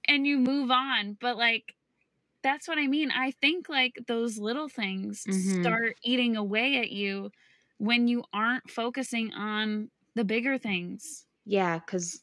and 0.09 0.27
you 0.27 0.39
move 0.39 0.71
on. 0.71 1.17
But 1.21 1.37
like 1.37 1.75
that's 2.43 2.69
what 2.69 2.79
I 2.79 2.87
mean. 2.89 3.11
I 3.11 3.33
think 3.33 3.69
like 3.69 3.95
those 4.09 4.39
little 4.39 4.69
things 4.69 5.27
Mhm. 5.27 5.85
start 5.87 5.97
eating 6.05 6.37
away 6.37 6.79
at 6.79 6.91
you 6.93 7.31
when 7.79 8.09
you 8.09 8.25
aren't 8.33 8.71
focusing 8.71 9.33
on 9.35 9.91
the 10.15 10.25
bigger 10.25 10.59
things. 10.59 11.27
Yeah, 11.45 11.79
because 11.79 12.23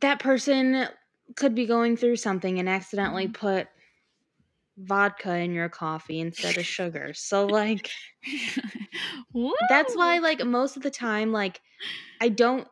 that 0.00 0.20
person 0.20 0.88
could 1.36 1.54
be 1.54 1.66
going 1.66 1.96
through 1.96 2.16
something 2.16 2.58
and 2.58 2.68
accidentally 2.68 3.28
Mhm. 3.28 3.34
put 3.34 3.68
vodka 4.76 5.36
in 5.36 5.52
your 5.52 5.68
coffee 5.68 6.20
instead 6.20 6.56
of 6.58 6.66
sugar. 6.66 7.12
So, 7.14 7.48
like, 7.48 7.90
that's 9.60 9.94
why, 9.96 10.18
like, 10.18 10.44
most 10.44 10.76
of 10.76 10.82
the 10.82 10.90
time, 10.90 11.32
like, 11.32 11.60
I 12.20 12.30
don't 12.30 12.68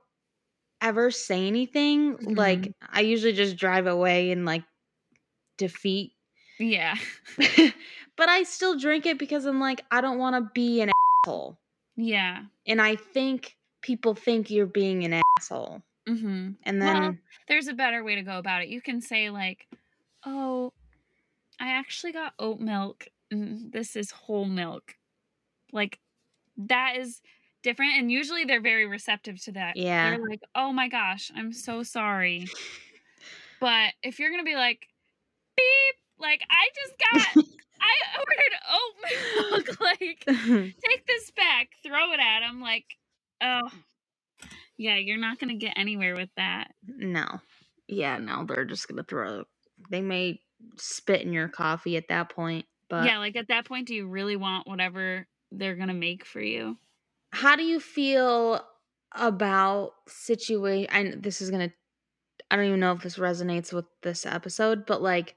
ever 0.80 1.10
say 1.10 1.46
anything. 1.46 2.16
Like, 2.34 2.60
Mhm. 2.60 2.72
I 2.90 3.00
usually 3.00 3.32
just 3.32 3.56
drive 3.56 3.86
away 3.86 4.30
in, 4.30 4.44
like, 4.44 4.64
defeat. 5.58 6.12
Yeah. 6.58 6.96
but 8.16 8.28
I 8.28 8.42
still 8.44 8.78
drink 8.78 9.06
it 9.06 9.18
because 9.18 9.44
I'm 9.46 9.60
like, 9.60 9.84
I 9.90 10.00
don't 10.00 10.18
want 10.18 10.36
to 10.36 10.50
be 10.54 10.80
an 10.80 10.90
asshole. 11.24 11.58
Yeah. 11.96 12.44
And 12.66 12.80
I 12.80 12.96
think 12.96 13.56
people 13.82 14.14
think 14.14 14.50
you're 14.50 14.66
being 14.66 15.04
an 15.04 15.20
asshole. 15.38 15.82
Mm-hmm. 16.08 16.50
And 16.62 16.82
then, 16.82 17.02
Well, 17.02 17.16
there's 17.48 17.68
a 17.68 17.74
better 17.74 18.04
way 18.04 18.14
to 18.16 18.22
go 18.22 18.38
about 18.38 18.62
it. 18.62 18.68
You 18.68 18.80
can 18.80 19.00
say 19.00 19.30
like, 19.30 19.66
"Oh, 20.24 20.72
I 21.60 21.70
actually 21.70 22.12
got 22.12 22.34
oat 22.38 22.60
milk. 22.60 23.08
And 23.30 23.72
this 23.72 23.96
is 23.96 24.10
whole 24.12 24.44
milk." 24.44 24.94
Like 25.72 25.98
that 26.56 26.96
is 26.96 27.20
different 27.66 27.94
and 27.98 28.12
usually 28.12 28.44
they're 28.44 28.62
very 28.62 28.86
receptive 28.86 29.42
to 29.42 29.52
that. 29.52 29.76
Yeah. 29.76 30.10
They're 30.10 30.28
like, 30.28 30.42
"Oh 30.54 30.72
my 30.72 30.88
gosh, 30.88 31.32
I'm 31.36 31.52
so 31.52 31.82
sorry." 31.82 32.46
But 33.58 33.94
if 34.02 34.18
you're 34.18 34.28
going 34.28 34.44
to 34.44 34.48
be 34.48 34.54
like, 34.54 34.86
"Beep, 35.56 35.96
like 36.18 36.42
I 36.50 36.68
just 36.74 37.34
got 37.34 37.44
I 37.80 37.94
ordered 38.18 38.54
oat 38.70 38.94
milk. 39.50 39.80
like 39.80 40.76
take 40.84 41.06
this 41.06 41.30
back, 41.30 41.70
throw 41.82 42.12
it 42.12 42.20
at 42.20 42.42
him 42.46 42.60
like, 42.60 42.84
"Oh, 43.42 43.70
yeah, 44.76 44.98
you're 44.98 45.16
not 45.16 45.38
going 45.38 45.58
to 45.58 45.66
get 45.66 45.72
anywhere 45.78 46.14
with 46.14 46.28
that." 46.36 46.72
no. 46.86 47.24
Yeah, 47.88 48.18
no, 48.18 48.44
they're 48.44 48.66
just 48.66 48.88
going 48.88 48.98
to 48.98 49.04
throw, 49.04 49.44
they 49.90 50.02
may 50.02 50.40
spit 50.76 51.22
in 51.22 51.32
your 51.32 51.48
coffee 51.48 51.96
at 51.96 52.08
that 52.08 52.28
point. 52.28 52.66
But 52.90 53.06
yeah, 53.06 53.18
like 53.18 53.36
at 53.36 53.48
that 53.48 53.64
point, 53.64 53.88
do 53.88 53.94
you 53.94 54.06
really 54.06 54.36
want 54.36 54.66
whatever 54.66 55.26
they're 55.50 55.76
gonna 55.76 55.94
make 55.94 56.24
for 56.24 56.40
you? 56.40 56.76
How 57.30 57.56
do 57.56 57.62
you 57.62 57.80
feel 57.80 58.60
about 59.12 59.92
situation? 60.08 60.90
And 60.90 61.22
this 61.22 61.40
is 61.40 61.50
to, 61.50 61.72
I 62.50 62.56
don't 62.56 62.66
even 62.66 62.80
know 62.80 62.92
if 62.92 63.02
this 63.02 63.16
resonates 63.16 63.72
with 63.72 63.86
this 64.02 64.26
episode, 64.26 64.86
but 64.86 65.02
like, 65.02 65.34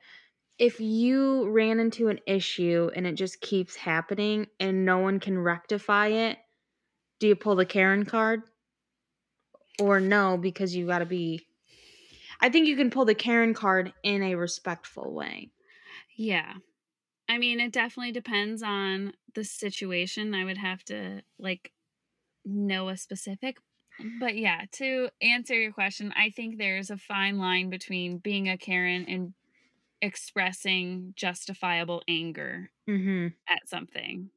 if 0.57 0.81
you 0.81 1.49
ran 1.49 1.79
into 1.79 2.09
an 2.09 2.19
issue 2.27 2.91
and 2.93 3.07
it 3.07 3.13
just 3.13 3.39
keeps 3.39 3.77
happening 3.77 4.47
and 4.59 4.85
no 4.85 4.97
one 4.97 5.19
can 5.19 5.39
rectify 5.39 6.07
it, 6.07 6.37
do 7.19 7.27
you 7.27 7.35
pull 7.35 7.55
the 7.55 7.65
Karen 7.65 8.05
card? 8.05 8.41
Or 9.79 10.01
no, 10.01 10.37
because 10.37 10.75
you 10.75 10.85
got 10.85 10.99
to 10.99 11.05
be. 11.05 11.47
I 12.41 12.49
think 12.49 12.67
you 12.67 12.75
can 12.75 12.89
pull 12.89 13.05
the 13.05 13.15
Karen 13.15 13.53
card 13.53 13.93
in 14.03 14.21
a 14.21 14.35
respectful 14.35 15.13
way. 15.13 15.51
Yeah. 16.17 16.55
I 17.29 17.37
mean, 17.37 17.59
it 17.59 17.71
definitely 17.71 18.11
depends 18.11 18.61
on 18.61 19.13
the 19.35 19.43
situation. 19.43 20.33
I 20.33 20.43
would 20.43 20.57
have 20.57 20.83
to 20.85 21.21
like 21.37 21.71
know 22.45 22.89
a 22.89 22.97
specific. 22.97 23.57
But 24.19 24.37
yeah, 24.37 24.61
to 24.73 25.09
answer 25.21 25.53
your 25.55 25.73
question, 25.73 26.13
I 26.15 26.29
think 26.29 26.57
there's 26.57 26.89
a 26.89 26.97
fine 26.97 27.37
line 27.37 27.69
between 27.69 28.17
being 28.19 28.47
a 28.47 28.57
Karen 28.57 29.05
and 29.09 29.33
expressing 30.01 31.13
justifiable 31.15 32.01
anger 32.07 32.71
Mm-hmm. 32.89 33.27
at 33.47 33.67
something. 33.69 34.29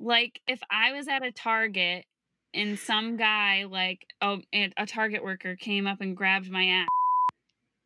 Like 0.00 0.40
if 0.46 0.60
I 0.70 0.92
was 0.92 1.08
at 1.08 1.24
a 1.24 1.32
Target 1.32 2.06
and 2.54 2.78
some 2.78 3.16
guy 3.16 3.64
like 3.68 4.06
oh 4.22 4.38
a 4.52 4.86
Target 4.86 5.22
worker 5.22 5.56
came 5.56 5.86
up 5.86 6.00
and 6.00 6.16
grabbed 6.16 6.50
my 6.50 6.64
ass. 6.64 6.88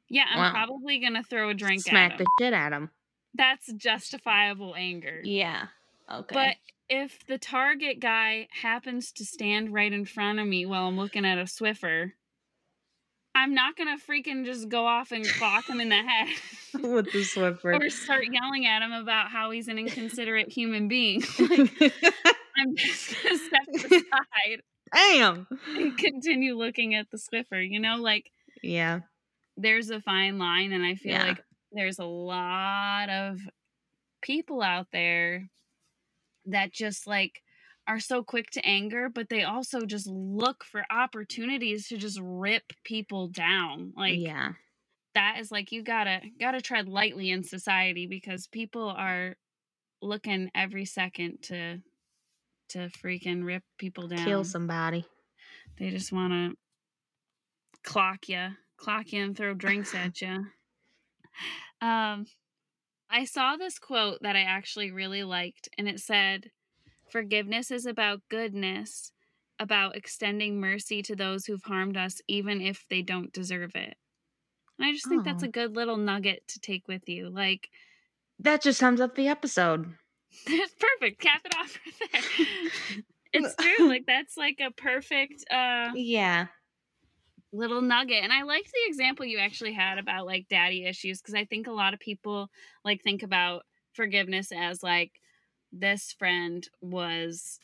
Yeah, 0.09 0.25
I'm 0.31 0.39
Wow. 0.39 0.51
probably 0.53 1.01
gonna 1.01 1.23
throw 1.25 1.49
a 1.49 1.55
drink 1.55 1.83
Smack 1.83 2.19
the 2.19 2.27
shit 2.39 2.53
at 2.53 2.73
him. 2.73 2.91
That's 3.35 3.73
justifiable 3.73 4.75
anger. 4.77 5.21
Yeah. 5.25 5.69
Okay. 6.11 6.35
But 6.35 6.57
if 6.89 7.27
the 7.27 7.39
Target 7.39 8.01
guy 8.01 8.49
happens 8.63 9.13
to 9.13 9.25
stand 9.25 9.73
right 9.73 9.93
in 9.93 10.05
front 10.05 10.39
of 10.39 10.47
me 10.47 10.67
while 10.67 10.87
I'm 10.87 10.97
looking 10.97 11.25
at 11.25 11.39
a 11.39 11.43
Swiffer, 11.45 12.13
I'm 13.35 13.55
not 13.55 13.77
gonna 13.77 13.97
freaking 13.97 14.45
just 14.45 14.69
go 14.69 14.87
off 14.87 15.11
and 15.11 15.27
clock 15.27 15.67
him 15.69 15.81
in 15.81 15.89
the 15.89 16.03
head. 16.03 16.29
with 16.75 17.07
the 17.13 17.21
Swiffer. 17.25 17.81
or 17.81 17.89
start 17.91 18.25
yelling 18.31 18.67
at 18.67 18.83
him 18.83 18.93
about 18.93 19.31
how 19.31 19.51
he's 19.51 19.69
an 19.69 19.79
inconsiderate 19.79 20.51
human 20.51 20.89
being. 20.89 21.23
Like, 22.55 22.69
I'm 22.69 22.77
just 22.77 23.15
gonna 23.23 23.39
step 23.39 23.93
aside 23.93 24.61
Damn. 24.95 25.47
and 25.75 25.97
continue 25.97 26.55
looking 26.55 26.95
at 26.95 27.07
the 27.11 27.17
Swiffer. 27.17 27.67
You 27.67 27.81
know, 27.81 27.97
like 27.97 28.31
Yeah. 28.63 29.01
there's 29.57 29.89
a 29.89 30.03
fine 30.03 30.39
line, 30.39 30.73
and 30.73 30.85
I 30.85 30.97
feel 30.97 31.13
Yeah. 31.13 31.25
like 31.29 31.43
there's 31.73 31.99
a 31.99 32.05
lot 32.05 33.09
of 33.09 33.39
people 34.21 34.61
out 34.61 34.89
there 34.93 35.49
that 36.47 36.73
just 36.73 37.07
like 37.07 37.43
are 37.87 38.01
so 38.01 38.23
quick 38.23 38.51
to 38.51 38.65
anger, 38.65 39.09
but 39.09 39.29
they 39.29 39.43
also 39.43 39.81
just 39.81 40.07
look 40.07 40.65
for 40.65 40.85
opportunities 40.91 41.89
to 41.89 41.97
just 41.97 42.19
rip 42.23 42.73
people 42.85 43.29
down. 43.29 43.93
Like 43.97 44.19
yeah. 44.19 44.53
that 45.15 45.39
is 45.41 45.51
like 45.51 45.73
you 45.73 45.83
gotta 45.83 46.21
gotta 46.39 46.61
tread 46.61 46.89
lightly 46.89 47.31
in 47.31 47.43
society 47.43 48.07
because 48.07 48.47
people 48.47 48.89
are 48.89 49.37
looking 50.01 50.51
every 50.55 50.85
second 50.85 51.39
to 51.43 51.79
to 52.71 52.89
freaking 52.89 53.45
rip 53.45 53.63
people 53.79 54.09
down. 54.09 54.25
Kill 54.25 54.45
somebody. 54.45 55.05
They 55.79 55.91
just 55.91 56.13
want 56.13 56.33
to 56.33 56.57
clock 57.83 58.29
you, 58.29 58.49
clock 58.77 59.13
you, 59.13 59.25
and 59.25 59.37
throw 59.37 59.55
drinks 59.55 59.95
at 59.95 60.21
you. 60.21 60.47
Um, 61.81 62.27
I 63.13 63.25
saw 63.27 63.57
this 63.57 63.79
quote 63.79 64.21
that 64.23 64.37
I 64.37 64.43
actually 64.43 64.91
really 64.91 65.23
liked, 65.25 65.69
and 65.79 65.89
it 65.89 66.01
said, 66.01 66.51
"Forgiveness 67.11 67.71
is 67.71 67.87
about 67.87 68.29
goodness, 68.31 69.13
about 69.59 69.97
extending 69.97 70.61
mercy 70.61 71.03
to 71.05 71.17
those 71.17 71.47
who've 71.47 71.63
harmed 71.65 71.97
us, 71.97 72.21
even 72.29 72.61
if 72.63 72.87
they 72.89 73.03
don't 73.03 73.33
deserve 73.33 73.77
it." 73.77 73.97
And 74.79 74.87
I 74.89 74.93
just 74.93 75.09
think 75.09 75.25
that's 75.25 75.43
Oh. 75.43 75.47
a 75.47 75.49
good 75.49 75.77
little 75.77 75.97
nugget 75.99 76.47
to 76.49 76.61
take 76.61 76.89
with 76.89 77.09
you. 77.09 77.31
Like, 77.31 77.71
That 78.39 78.63
just 78.63 78.79
sums 78.81 79.01
up 79.01 79.15
the 79.15 79.29
episode. 79.29 79.97
that's 80.47 80.75
perfect. 80.75 81.21
Cap 81.21 81.43
it 81.45 81.55
off 81.57 81.79
right 81.87 82.13
there. 82.13 83.03
it's 83.33 83.55
true. 83.57 83.89
Like 83.89 84.07
that's 84.07 84.37
like 84.37 84.61
a 84.61 84.71
perfect 84.71 85.45
uh 85.51 85.93
Yeah. 85.95 86.49
Little 87.53 87.83
nugget. 87.83 88.23
And 88.23 88.33
I 88.33 88.43
liked 88.43 88.73
the 88.73 88.89
example 88.89 89.27
you 89.27 89.39
actually 89.39 89.73
had 89.75 89.99
about 89.99 90.27
like 90.27 90.49
daddy 90.49 90.85
issues 90.87 91.21
because 91.21 91.35
I 91.35 91.45
think 91.45 91.67
a 91.67 91.73
lot 91.73 91.95
of 91.95 92.01
people 92.01 92.51
like 92.85 93.03
think 93.03 93.23
about 93.23 93.65
forgiveness 93.93 94.53
as 94.53 94.83
like 94.83 95.21
this 95.73 96.13
friend 96.13 96.67
was 96.81 97.59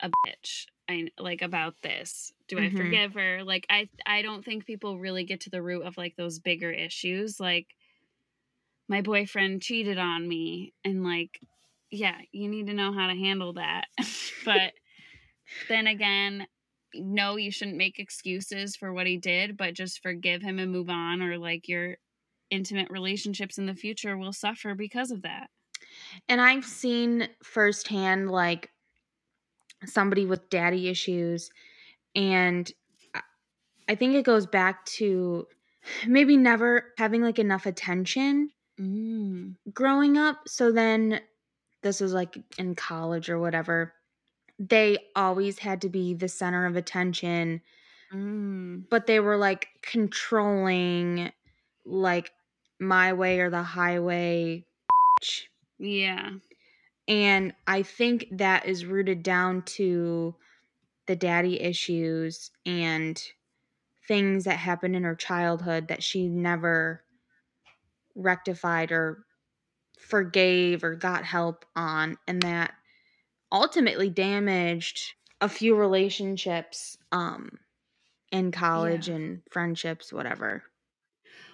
a 0.00 0.10
bitch. 0.26 0.66
I 0.88 1.08
like 1.18 1.42
about 1.42 1.80
this. 1.82 2.32
Do 2.48 2.58
I 2.58 2.68
Mhm. 2.68 2.76
forgive 2.76 3.14
her? 3.14 3.44
Like 3.44 3.66
I 3.70 3.88
I 4.04 4.22
don't 4.22 4.44
think 4.44 4.66
people 4.66 4.98
really 4.98 5.24
get 5.24 5.40
to 5.42 5.50
the 5.50 5.62
root 5.62 5.84
of 5.84 5.96
like 5.96 6.16
those 6.16 6.38
bigger 6.38 6.70
issues 6.70 7.38
like 7.40 7.74
my 8.88 9.00
boyfriend 9.00 9.62
cheated 9.62 9.98
on 9.98 10.28
me 10.28 10.74
and 10.84 11.02
like 11.04 11.40
yeah, 11.90 12.18
you 12.32 12.48
need 12.48 12.68
to 12.68 12.72
know 12.74 12.90
how 12.92 13.06
to 13.08 13.14
handle 13.14 13.52
that. 13.54 13.84
but 14.46 14.72
then 15.68 15.86
again, 15.86 16.46
no, 16.94 17.36
you 17.36 17.50
shouldn't 17.50 17.76
make 17.76 17.98
excuses 17.98 18.76
for 18.76 18.92
what 18.92 19.06
he 19.06 19.16
did, 19.18 19.56
but 19.56 19.74
just 19.74 20.02
forgive 20.02 20.42
him 20.42 20.58
and 20.58 20.72
move 20.72 20.90
on, 20.90 21.22
or 21.22 21.38
like 21.38 21.68
your 21.68 21.96
intimate 22.50 22.90
relationships 22.90 23.58
in 23.58 23.66
the 23.66 23.74
future 23.74 24.16
will 24.16 24.32
suffer 24.32 24.74
because 24.74 25.10
of 25.10 25.22
that. 25.22 25.48
And 26.28 26.40
I've 26.40 26.64
seen 26.64 27.28
firsthand 27.42 28.30
like 28.30 28.70
somebody 29.84 30.26
with 30.26 30.48
daddy 30.48 30.88
issues 30.88 31.50
and 32.14 32.70
I- 33.88 33.94
think 33.94 34.14
it 34.14 34.24
goes 34.24 34.46
back 34.46 34.84
to 34.86 35.46
maybe 36.06 36.36
never 36.36 36.92
having 36.98 37.22
like 37.22 37.38
enough 37.38 37.66
attention 37.66 38.50
Mm. 38.80 39.56
growing 39.72 40.16
up. 40.16 40.48
So 40.48 40.72
then 40.72 41.20
this 41.82 42.00
was 42.00 42.12
like 42.14 42.36
in 42.58 42.74
college 42.74 43.28
or 43.28 43.38
whatever. 43.38 43.94
They 44.62 44.98
always 45.16 45.58
had 45.58 45.82
to 45.82 45.90
be 45.90 46.14
the 46.14 46.28
center 46.28 46.64
of 46.66 46.76
attention, 46.76 47.62
Mm. 48.12 48.84
but 48.90 49.06
they 49.06 49.20
were 49.20 49.36
like 49.36 49.68
controlling 49.82 51.32
like 51.84 52.32
my 52.78 53.12
way 53.12 53.40
or 53.40 53.50
the 53.50 53.62
highway. 53.62 54.66
Yeah. 55.78 56.38
And 57.08 57.54
I 57.66 57.82
think 57.82 58.26
that 58.30 58.66
is 58.66 58.86
rooted 58.86 59.22
down 59.22 59.62
to 59.62 60.36
the 61.06 61.16
daddy 61.16 61.60
issues 61.60 62.50
and 62.66 63.22
things 64.08 64.44
that 64.44 64.58
happened 64.58 64.96
in 64.96 65.04
her 65.04 65.16
childhood 65.16 65.88
that 65.88 66.02
she 66.02 66.28
never 66.28 67.04
rectified 68.14 68.92
or 68.92 69.24
forgave 69.98 70.84
or 70.84 70.94
got 70.96 71.24
help 71.24 71.64
on 71.76 72.18
and 72.28 72.42
that 72.42 72.74
ultimately 73.52 74.10
damaged 74.10 75.14
a 75.40 75.48
few 75.48 75.76
relationships 75.76 76.98
um 77.12 77.58
in 78.32 78.52
college 78.52 79.08
Yeah. 79.08 79.10
and 79.10 79.42
friendships, 79.52 80.12
whatever. 80.12 80.64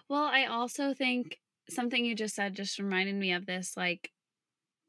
Well, 0.08 0.24
I 0.24 0.44
also 0.46 0.94
think 0.94 1.40
something 1.68 2.04
you 2.04 2.14
just 2.14 2.34
said 2.34 2.56
just 2.56 2.78
reminded 2.78 3.14
me 3.14 3.32
of 3.32 3.46
this. 3.46 3.76
Like, 3.76 4.12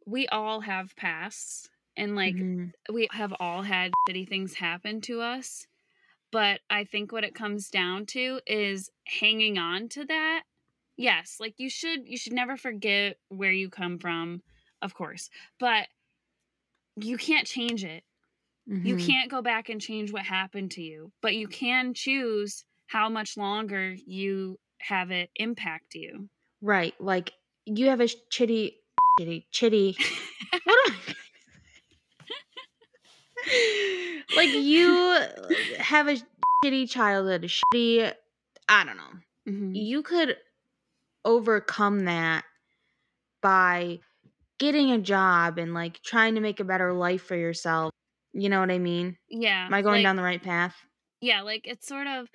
we 0.06 0.28
all 0.30 0.62
have 0.62 0.96
pasts, 0.98 1.70
and 1.98 2.16
like, 2.16 2.46
Mhm. 2.46 2.74
we 2.92 3.08
have 3.12 3.34
all 3.40 3.64
had 3.64 3.98
shitty 4.10 4.28
things 4.30 4.56
happen 4.56 5.02
to 5.02 5.22
us. 5.22 5.68
But 6.32 6.62
I 6.70 6.86
think 6.86 7.12
what 7.12 7.24
it 7.26 7.36
comes 7.36 7.70
down 7.70 8.06
to 8.08 8.42
is 8.48 8.92
hanging 9.08 9.58
on 9.60 9.90
to 9.90 10.06
that. 10.06 10.46
Yes, 10.98 11.40
like 11.40 11.56
you 11.60 11.70
should 11.70 12.08
you 12.08 12.18
should 12.18 12.34
never 12.34 12.58
forget 12.58 13.20
where 13.30 13.52
you 13.54 13.70
come 13.70 14.00
from, 14.00 14.44
of 14.82 14.94
course. 14.96 15.30
But 15.60 15.90
you 17.04 17.18
can't 17.18 17.48
change 17.48 17.84
it. 17.84 18.04
You 18.66 18.96
Mhm. 18.96 19.06
can't 19.06 19.32
go 19.32 19.42
back 19.42 19.70
and 19.70 19.82
change 19.82 20.12
what 20.12 20.24
happened 20.24 20.72
to 20.72 20.82
you, 20.82 21.12
but 21.22 21.36
you 21.36 21.48
can 21.48 21.94
choose 21.94 22.64
how 22.88 23.10
much 23.10 23.36
longer 23.36 23.96
you 24.06 24.60
have 24.80 25.12
it 25.12 25.30
impact 25.36 25.96
you. 25.96 26.30
Right. 26.62 27.00
Like 27.02 27.34
you 27.66 27.88
have 27.88 28.00
a 28.00 28.08
chitty 28.08 28.80
chitty 29.20 29.48
chitty. 29.52 29.98
what 30.66 30.88
am 30.88 30.96
I 30.96 31.16
like 34.36 34.50
you 34.50 35.26
have 35.80 36.08
a 36.08 36.18
shitty 36.64 36.90
childhood, 36.90 37.46
a 37.46 37.48
shitty 37.48 38.14
I 38.68 38.84
don't 38.84 38.98
know. 38.98 39.14
Mhm. 39.48 39.76
You 39.76 40.04
could 40.04 40.38
overcome 41.26 42.06
that 42.06 42.44
by 43.42 44.00
getting 44.60 44.92
a 44.92 45.00
job 45.00 45.58
and 45.58 45.74
like 45.74 46.02
trying 46.04 46.36
to 46.36 46.42
make 46.42 46.60
a 46.60 46.64
better 46.66 46.94
life 46.94 47.24
for 47.24 47.36
yourself. 47.36 47.92
You 48.34 48.50
know 48.50 48.60
what 48.60 48.72
I 48.72 48.80
mean? 48.80 49.18
Yeah. 49.30 49.70
Am 49.70 49.74
I 49.74 49.82
going 49.82 50.02
like, 50.02 50.04
down 50.04 50.16
the 50.16 50.24
right 50.24 50.42
path? 50.42 50.76
Yeah, 51.22 51.42
like 51.42 51.68
it's 51.68 51.88
sort 51.88 52.08
of 52.08 52.30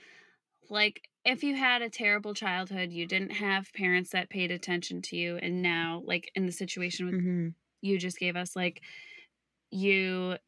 like 0.70 1.08
if 1.24 1.42
you 1.44 1.56
had 1.56 1.82
a 1.82 1.90
terrible 1.90 2.34
childhood, 2.34 2.92
you 2.92 3.06
didn't 3.06 3.32
have 3.32 3.72
parents 3.74 4.10
that 4.10 4.30
paid 4.30 4.50
attention 4.50 5.02
to 5.02 5.16
you, 5.16 5.36
and 5.38 5.62
now, 5.62 6.02
like 6.04 6.30
in 6.34 6.46
the 6.46 6.52
situation 6.52 7.06
with 7.06 7.16
hmm 7.16 7.54
you 7.82 7.98
just 7.98 8.18
gave 8.18 8.36
us, 8.36 8.56
like 8.56 8.82
you 9.70 10.38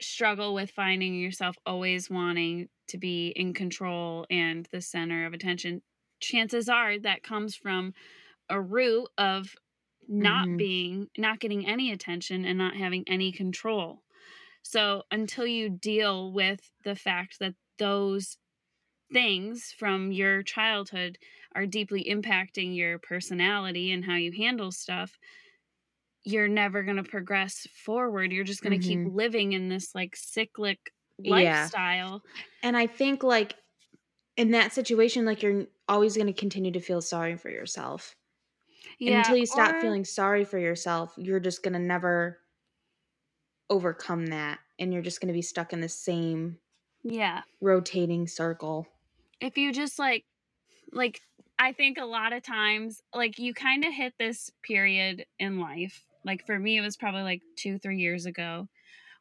struggle 0.00 0.54
with 0.54 0.70
finding 0.72 1.14
yourself 1.14 1.56
always 1.66 2.10
wanting 2.10 2.68
to 2.88 2.98
be 2.98 3.28
in 3.30 3.54
control 3.54 4.26
and 4.30 4.66
the 4.72 4.80
center 4.82 5.26
of 5.26 5.34
attention. 5.34 5.82
Chances 6.20 6.68
are 6.68 6.98
that 7.00 7.22
comes 7.24 7.56
from 7.56 7.94
a 8.50 8.60
root 8.60 9.08
of 9.18 9.54
not 10.10 10.48
Mhm. 10.48 10.58
being, 10.58 11.08
not 11.18 11.40
getting 11.40 11.66
any 11.66 11.92
attention 11.92 12.44
and 12.44 12.58
not 12.58 12.76
having 12.76 13.04
any 13.08 13.32
control. 13.32 14.04
So 14.62 15.04
until 15.10 15.46
you 15.46 15.70
deal 15.70 16.32
with 16.32 16.72
the 16.84 16.96
fact 16.96 17.38
that 17.40 17.54
those 17.78 18.38
things 19.12 19.72
from 19.78 20.12
your 20.12 20.42
childhood 20.42 21.18
are 21.54 21.66
deeply 21.66 22.04
impacting 22.04 22.76
your 22.76 22.98
personality 22.98 23.92
and 23.92 24.04
how 24.04 24.16
you 24.16 24.32
handle 24.32 24.72
stuff, 24.72 25.18
you're 26.24 26.48
never 26.48 26.82
going 26.82 26.96
to 26.96 27.02
progress 27.02 27.66
forward. 27.84 28.32
You're 28.32 28.44
just 28.44 28.62
going 28.62 28.78
to 28.78 28.84
keep 28.86 29.00
Mhm. 29.00 29.04
living 29.04 29.52
in 29.52 29.68
this 29.68 29.94
like 29.94 30.14
cyclic 30.16 30.92
Yeah. 31.22 31.70
lifestyle. 31.70 32.22
And 32.62 32.76
I 32.76 32.86
think 32.86 33.22
like 33.22 33.56
in 34.36 34.52
that 34.52 34.72
situation, 34.72 35.24
like 35.26 35.42
you're 35.42 35.66
always 35.88 36.16
going 36.16 36.28
to 36.28 36.34
continue 36.34 36.72
to 36.72 36.80
feel 36.80 37.02
sorry 37.02 37.36
for 37.36 37.50
yourself. 37.50 38.16
Yeah. 39.00 39.18
until 39.18 39.36
you 39.36 39.46
stop 39.46 39.74
or- 39.74 39.80
feeling 39.80 40.04
sorry 40.04 40.44
for 40.44 40.58
yourself, 40.58 41.14
you're 41.16 41.40
just 41.40 41.62
going 41.62 41.72
to 41.72 41.78
never 41.78 42.38
overcome 43.68 44.26
that. 44.26 44.58
And 44.78 44.92
you're 44.92 45.02
just 45.02 45.20
going 45.20 45.28
to 45.28 45.34
be 45.34 45.42
stuck 45.42 45.72
in 45.72 45.80
the 45.80 45.88
same 45.88 46.58
Yeah. 47.02 47.42
rotating 47.60 48.26
circle. 48.28 48.86
if 49.42 49.56
you 49.56 49.72
just 49.72 49.98
like 49.98 50.26
like 50.92 51.18
i 51.58 51.72
think 51.72 51.96
a 51.96 52.04
lot 52.04 52.34
of 52.34 52.42
times 52.42 53.00
like 53.14 53.38
you 53.38 53.54
kind 53.54 53.86
of 53.86 53.92
hit 53.94 54.12
this 54.18 54.50
period 54.62 55.24
in 55.38 55.58
life 55.58 56.04
like 56.26 56.44
for 56.44 56.58
me 56.58 56.76
it 56.76 56.82
was 56.82 56.98
probably 56.98 57.22
like 57.22 57.40
two 57.56 57.78
three 57.78 57.96
years 57.96 58.26
ago 58.26 58.68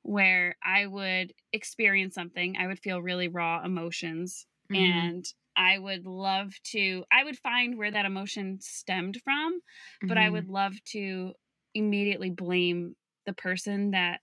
where 0.02 0.58
i 0.62 0.86
would 0.86 1.34
experience 1.54 2.15
something 2.15 2.58
i 2.58 2.68
would 2.68 2.80
feel 2.80 3.02
really 3.02 3.30
raw 3.30 3.63
emotions 3.63 4.46
Mhm. 4.70 4.78
and 4.78 5.34
i 5.60 5.80
would 5.80 6.08
love 6.08 6.54
to 6.63 7.06
i 7.13 7.24
would 7.26 7.38
find 7.39 7.78
where 7.78 7.91
that 7.91 8.08
emotion 8.08 8.60
stemmed 8.62 9.22
from 9.24 9.62
but 10.10 10.17
i 10.19 10.30
Mhm. 10.30 10.32
would 10.32 10.50
love 10.50 10.84
to 10.86 11.34
immediately 11.76 12.32
blame 12.32 12.95
the 13.28 13.34
person 13.34 13.91
that 13.91 14.22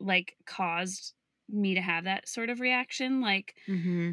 like 0.00 0.36
caused 0.46 1.14
me 1.48 1.74
to 1.74 1.80
have 1.80 2.04
that 2.04 2.28
sort 2.28 2.50
of 2.50 2.60
reaction 2.60 3.20
like 3.20 3.54
mm-hmm. 3.68 4.12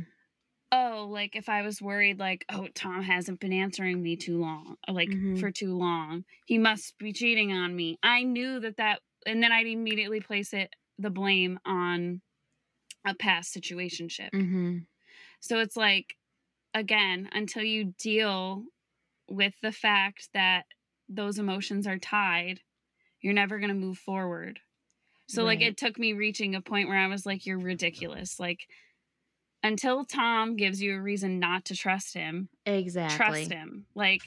oh, 0.71 1.07
like 1.09 1.35
if 1.35 1.47
I 1.49 1.61
was 1.61 1.81
worried, 1.81 2.19
like, 2.19 2.45
oh, 2.49 2.67
Tom 2.73 3.01
hasn't 3.03 3.39
been 3.39 3.53
answering 3.53 4.01
me 4.01 4.15
too 4.17 4.39
long, 4.39 4.77
or, 4.87 4.93
like 4.93 5.15
Mhm. 5.15 5.35
for 5.35 5.51
too 5.51 5.75
long, 5.75 6.25
he 6.45 6.57
must 6.57 6.97
be 6.97 7.13
cheating 7.13 7.51
on 7.53 7.75
me. 7.75 7.97
I 8.03 8.23
knew 8.23 8.59
that 8.59 8.77
that, 8.77 9.01
and 9.25 9.41
then 9.41 9.51
I'd 9.51 9.67
immediately 9.67 10.19
place 10.21 10.53
it, 10.53 10.73
the 10.97 11.09
blame 11.09 11.59
on 11.65 12.21
a 13.05 13.15
past 13.15 13.55
situationship. 13.55 14.31
Mhm. 14.33 14.85
So 15.39 15.59
it's 15.59 15.77
like, 15.77 16.15
again, 16.73 17.29
until 17.31 17.63
you 17.63 17.93
deal 17.97 18.63
with 19.29 19.53
the 19.61 19.71
fact 19.71 20.29
that 20.33 20.65
those 21.07 21.39
emotions 21.39 21.87
are 21.87 21.97
tied, 21.97 22.61
you're 23.21 23.33
never 23.33 23.59
going 23.59 23.69
to 23.69 23.75
move 23.75 23.97
forward. 23.97 24.59
So, 25.27 25.43
like, 25.43 25.61
it 25.61 25.77
took 25.77 25.97
me 25.97 26.13
reaching 26.13 26.53
a 26.53 26.61
point 26.61 26.87
where 26.87 26.99
I 26.99 27.07
was 27.07 27.25
like, 27.25 27.45
you're 27.45 27.57
ridiculous. 27.57 28.39
Like, 28.39 28.67
until 29.63 30.05
Tom 30.05 30.55
gives 30.55 30.81
you 30.81 30.95
a 30.95 31.01
reason 31.01 31.39
not 31.39 31.65
to 31.65 31.75
trust 31.75 32.13
him, 32.13 32.49
Exactly. 32.65 33.17
trust 33.17 33.51
him. 33.51 33.87
Like, 33.95 34.21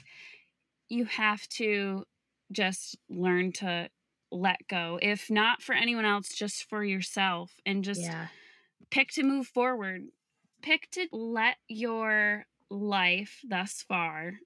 you 0.89 1.05
have 1.05 1.47
to 1.49 2.03
just 2.51 2.97
learn 3.09 3.53
to 3.53 3.89
let 4.31 4.67
go. 4.67 4.99
If 5.01 5.29
not 5.29 5.61
for 5.61 5.73
anyone 5.73 6.05
else, 6.05 6.29
just 6.29 6.67
for 6.69 6.83
yourself 6.83 7.53
and 7.65 7.83
just 7.83 8.01
Yeah. 8.01 8.27
pick 8.91 9.11
to 9.11 9.23
move 9.23 9.47
forward. 9.47 10.07
Pick 10.61 10.89
to 10.91 11.07
let 11.11 11.57
your 11.67 12.45
life 12.69 13.39
thus 13.47 13.81
far, 13.83 14.39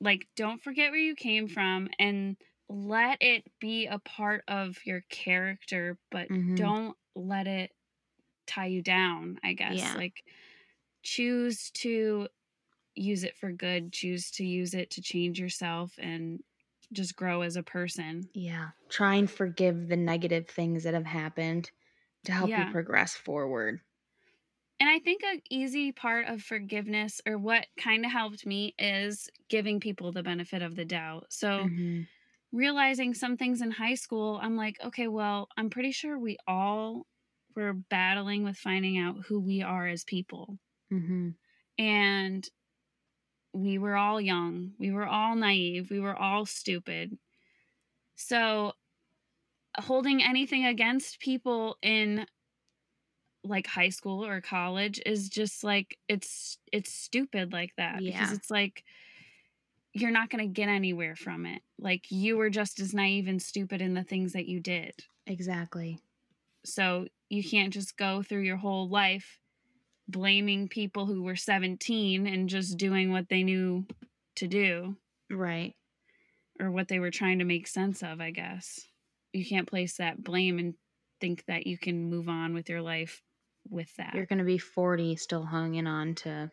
like, 0.00 0.28
don't 0.36 0.62
forget 0.62 0.90
where 0.92 1.00
you 1.00 1.16
came 1.16 1.48
from 1.48 1.90
and 1.98 2.36
let 2.68 3.18
it 3.22 3.44
be 3.60 3.86
a 3.86 3.98
part 4.00 4.44
of 4.48 4.78
your 4.86 5.02
character, 5.10 5.98
but 6.10 6.30
Mhm. 6.30 6.56
don't 6.56 6.96
let 7.16 7.46
it 7.48 7.72
tie 8.46 8.66
you 8.66 8.82
down, 8.82 9.40
I 9.44 9.54
guess. 9.54 9.94
Yeah. 9.94 9.94
Like, 9.94 10.24
choose 11.02 11.70
to 11.72 12.28
use 12.96 13.24
it 13.24 13.36
for 13.36 13.52
good, 13.52 13.92
choose 13.92 14.30
to 14.32 14.46
use 14.46 14.74
it 14.74 14.90
to 14.92 15.02
change 15.02 15.40
yourself 15.40 15.94
and 15.98 16.42
just 16.92 17.16
grow 17.16 17.42
as 17.42 17.56
a 17.56 17.62
person. 17.64 18.30
Yeah. 18.32 18.70
Try 18.88 19.16
and 19.16 19.30
forgive 19.30 19.88
the 19.88 19.96
negative 19.96 20.48
things 20.48 20.84
that 20.84 20.94
have 20.94 21.06
happened 21.06 21.70
to 22.24 22.32
help 22.32 22.56
Yeah. 22.56 22.58
you 22.58 22.66
progress 22.66 23.14
forward. 23.16 23.80
And 24.80 24.88
I 24.88 24.98
think 25.00 25.22
a 25.24 25.42
easy 25.50 25.92
part 25.92 26.26
of 26.26 26.42
forgiveness 26.42 27.20
or 27.26 27.36
what 27.38 27.66
kind 27.78 28.04
of 28.04 28.12
helped 28.12 28.46
me 28.46 28.74
is 28.78 29.28
giving 29.48 29.80
people 29.80 30.12
the 30.12 30.22
benefit 30.22 30.62
of 30.62 30.76
the 30.76 30.84
doubt. 30.84 31.32
So 31.32 31.70
Mhm. 31.70 32.08
realizing 32.52 33.14
some 33.14 33.36
things 33.36 33.62
in 33.62 33.72
high 33.72 33.94
school, 33.96 34.38
I'm 34.42 34.56
like, 34.56 34.76
okay, 34.82 35.08
well, 35.08 35.48
I'm 35.56 35.70
pretty 35.70 35.92
sure 35.92 36.18
we 36.18 36.38
all 36.46 37.06
were 37.56 37.74
battling 37.74 38.44
with 38.44 38.58
finding 38.58 38.98
out 38.98 39.26
who 39.26 39.40
we 39.40 39.62
are 39.62 39.88
as 39.88 40.04
people. 40.04 40.58
Mhm. 40.90 41.38
And 41.78 42.48
we 43.52 43.78
were 43.78 43.96
all 43.96 44.20
young, 44.20 44.74
we 44.78 44.90
were 44.92 45.06
all 45.06 45.34
naive, 45.34 45.90
we 45.90 46.00
were 46.00 46.16
all 46.16 46.46
stupid. 46.46 47.18
So 48.16 48.74
holding 49.78 50.22
anything 50.22 50.64
against 50.66 51.20
people 51.20 51.78
in 51.82 52.26
like 53.44 53.66
high 53.66 53.88
school 53.88 54.24
or 54.24 54.40
college 54.40 55.00
is 55.06 55.28
just 55.28 55.62
like 55.64 55.96
it's 56.08 56.58
it's 56.72 56.92
stupid 56.92 57.52
like 57.52 57.72
that 57.76 58.00
because 58.00 58.32
it's 58.32 58.50
like 58.50 58.84
you're 59.94 60.10
not 60.10 60.28
going 60.30 60.46
to 60.46 60.52
get 60.52 60.68
anywhere 60.68 61.16
from 61.16 61.46
it. 61.46 61.62
Like 61.78 62.10
you 62.10 62.36
were 62.36 62.50
just 62.50 62.78
as 62.78 62.94
naive 62.94 63.26
and 63.26 63.40
stupid 63.40 63.80
in 63.80 63.94
the 63.94 64.04
things 64.04 64.32
that 64.34 64.46
you 64.46 64.60
did. 64.60 64.92
Exactly. 65.26 65.98
So 66.64 67.06
you 67.28 67.42
can't 67.42 67.72
just 67.72 67.96
go 67.96 68.22
through 68.22 68.42
your 68.42 68.56
whole 68.58 68.88
life 68.88 69.38
blaming 70.06 70.68
people 70.68 71.06
who 71.06 71.22
were 71.22 71.36
17 71.36 72.26
and 72.26 72.48
just 72.48 72.76
doing 72.76 73.12
what 73.12 73.28
they 73.28 73.42
knew 73.42 73.86
to 74.36 74.46
do 74.46 74.96
Right. 75.30 75.74
or 76.60 76.70
what 76.70 76.88
they 76.88 76.98
were 76.98 77.10
trying 77.10 77.38
to 77.40 77.44
make 77.44 77.66
sense 77.66 78.02
of, 78.02 78.20
I 78.20 78.30
guess. 78.30 78.80
You 79.32 79.44
can't 79.44 79.68
place 79.68 79.96
that 79.96 80.22
blame 80.22 80.58
and 80.58 80.74
think 81.20 81.44
that 81.46 81.66
you 81.66 81.76
can 81.76 82.08
move 82.08 82.28
on 82.28 82.54
with 82.54 82.68
your 82.68 82.80
life 82.82 83.22
with 83.70 83.94
that. 83.96 84.14
You're 84.14 84.26
going 84.26 84.38
to 84.38 84.44
be 84.44 84.58
40 84.58 85.16
still 85.16 85.44
hanging 85.44 85.86
on 85.86 86.14
to 86.16 86.50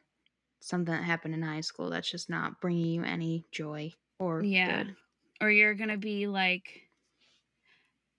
something 0.60 0.93
that 0.93 1.04
happened 1.04 1.34
in 1.34 1.41
high 1.41 1.62
school 1.62 1.89
that's 1.89 2.10
just 2.10 2.30
not 2.30 2.60
bringing 2.60 2.86
you 2.86 3.04
any 3.04 3.45
joy 3.51 3.91
or 4.19 4.43
yeah. 4.43 4.84
good. 4.84 4.95
Or 5.41 5.49
you're 5.49 5.75
going 5.75 5.89
to 5.89 5.97
be 5.97 6.28
like 6.28 6.82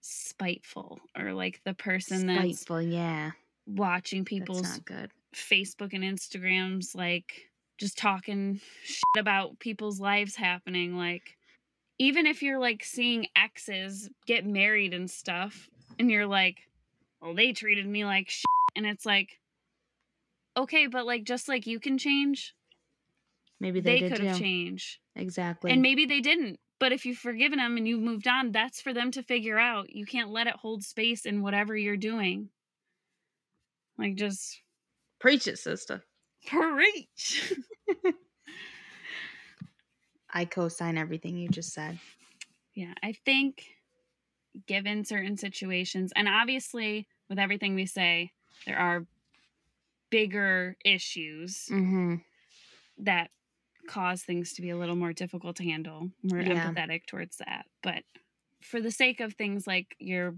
spiteful 0.00 1.00
or 1.18 1.32
like 1.32 1.60
the 1.64 1.74
person 1.74 2.26
that's 2.26 2.60
Spiteful, 2.60 2.82
yeah. 2.82 3.32
watching 3.66 4.24
people's 4.24 4.62
not 4.62 4.84
good. 4.84 5.10
Facebook 5.34 5.92
and 5.92 6.04
Instagrams 6.04 6.94
like 6.94 7.50
just 7.78 7.98
talking 7.98 8.60
shit 8.84 9.02
about 9.18 9.58
people's 9.58 10.00
lives 10.00 10.34
happening 10.36 10.96
like 10.96 11.36
even 11.98 12.26
if 12.26 12.42
you're 12.42 12.58
like 12.58 12.82
seeing 12.82 13.26
exes 13.36 14.08
get 14.26 14.46
married 14.46 14.94
and 14.94 15.10
stuff 15.10 15.68
and 15.98 16.10
you're 16.10 16.26
like 16.26 16.56
well 17.20 17.34
they 17.34 17.52
treated 17.52 17.86
me 17.86 18.04
like 18.04 18.30
shit 18.30 18.46
and 18.76 18.86
it's 18.86 19.06
like 19.06 19.40
okay 20.56 20.86
but 20.86 21.06
like 21.06 21.24
just 21.24 21.48
like 21.48 21.66
you 21.66 21.80
can 21.80 21.98
change 21.98 22.54
Maybe 23.58 23.80
they, 23.80 24.00
they, 24.00 24.10
could 24.10 24.20
have 24.20 24.38
changed 24.38 24.98
Exactly. 25.14 25.70
and 25.72 25.80
maybe 25.80 26.04
they 26.04 26.20
didn't 26.20 26.60
but 26.78 26.92
if 26.92 27.06
you've 27.06 27.16
forgiven 27.16 27.58
them 27.58 27.78
and 27.78 27.88
you've 27.88 28.02
moved 28.02 28.28
on 28.28 28.52
that's 28.52 28.80
for 28.80 28.92
them 28.92 29.10
to 29.12 29.22
figure 29.22 29.58
out 29.58 29.94
you 29.94 30.04
can't 30.04 30.30
let 30.30 30.46
it 30.46 30.56
hold 30.56 30.84
space 30.84 31.24
in 31.24 31.42
whatever 31.42 31.74
you're 31.74 31.96
doing 31.96 32.50
like 33.98 34.14
just 34.14 34.60
Preach 35.18 35.46
it, 35.46 35.58
sister. 35.58 36.04
preach 36.46 37.54
I 40.30 40.44
co-sign 40.44 40.98
everything 40.98 41.38
you 41.38 41.48
just 41.48 41.72
said. 41.72 41.98
Yeah, 42.74 42.92
I 43.02 43.12
think 43.24 43.64
given 44.66 45.04
certain 45.04 45.38
situations, 45.38 46.12
and 46.14 46.28
obviously 46.28 47.08
with 47.30 47.38
everything 47.38 47.74
we 47.74 47.86
say, 47.86 48.32
there 48.64 48.78
are 48.78 49.06
bigger 50.10 50.76
issues 50.84 51.68
Mm-hmm. 51.70 52.16
that 52.98 53.30
cause 53.88 54.22
things 54.24 54.54
to 54.54 54.62
be 54.62 54.70
a 54.70 54.76
little 54.76 54.96
more 54.96 55.12
difficult 55.12 55.56
to 55.56 55.64
handle. 55.64 56.10
We're 56.24 56.42
Yeah. 56.42 56.72
empathetic 56.72 57.06
towards 57.06 57.36
that. 57.38 57.66
But 57.82 58.04
for 58.62 58.80
the 58.80 58.90
sake 58.90 59.20
of 59.20 59.34
things 59.34 59.66
like 59.66 59.96
your 59.98 60.36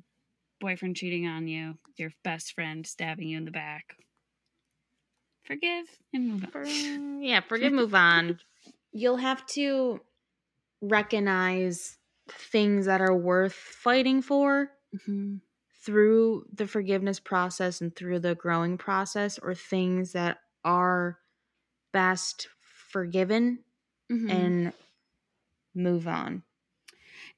boyfriend 0.61 0.96
cheating 0.96 1.26
on 1.26 1.48
you, 1.48 1.78
your 1.96 2.12
best 2.24 2.54
friend 2.54 2.87
stabbing 2.87 3.28
you 3.28 3.38
in 3.38 3.44
the 3.44 3.50
back, 3.50 3.96
forgive 5.44 5.87
and 6.12 6.28
move 6.28 6.44
on. 6.54 7.22
Yeah, 7.22 7.40
forgive, 7.40 7.72
move 7.72 7.94
on. 7.94 8.38
You'll 8.92 9.16
have 9.16 9.44
to 9.48 10.00
recognize 10.83 11.98
things 12.28 12.87
that 12.87 13.00
are 13.00 13.16
worth 13.16 13.54
fighting 13.54 14.22
for 14.22 14.70
Mhm. 14.94 15.40
Through 15.88 16.46
the 16.53 16.68
forgiveness 16.68 17.18
process 17.20 17.81
and 17.81 17.96
through 17.96 18.20
the 18.20 18.37
growing 18.37 18.79
process, 18.79 19.38
or 19.40 19.55
things 19.55 20.12
that 20.12 20.38
are 20.64 21.18
best 21.92 22.48
forgiven 22.61 23.64
Mhm. 24.11 24.53
and 24.53 24.74
move 25.74 26.09
on. 26.09 26.44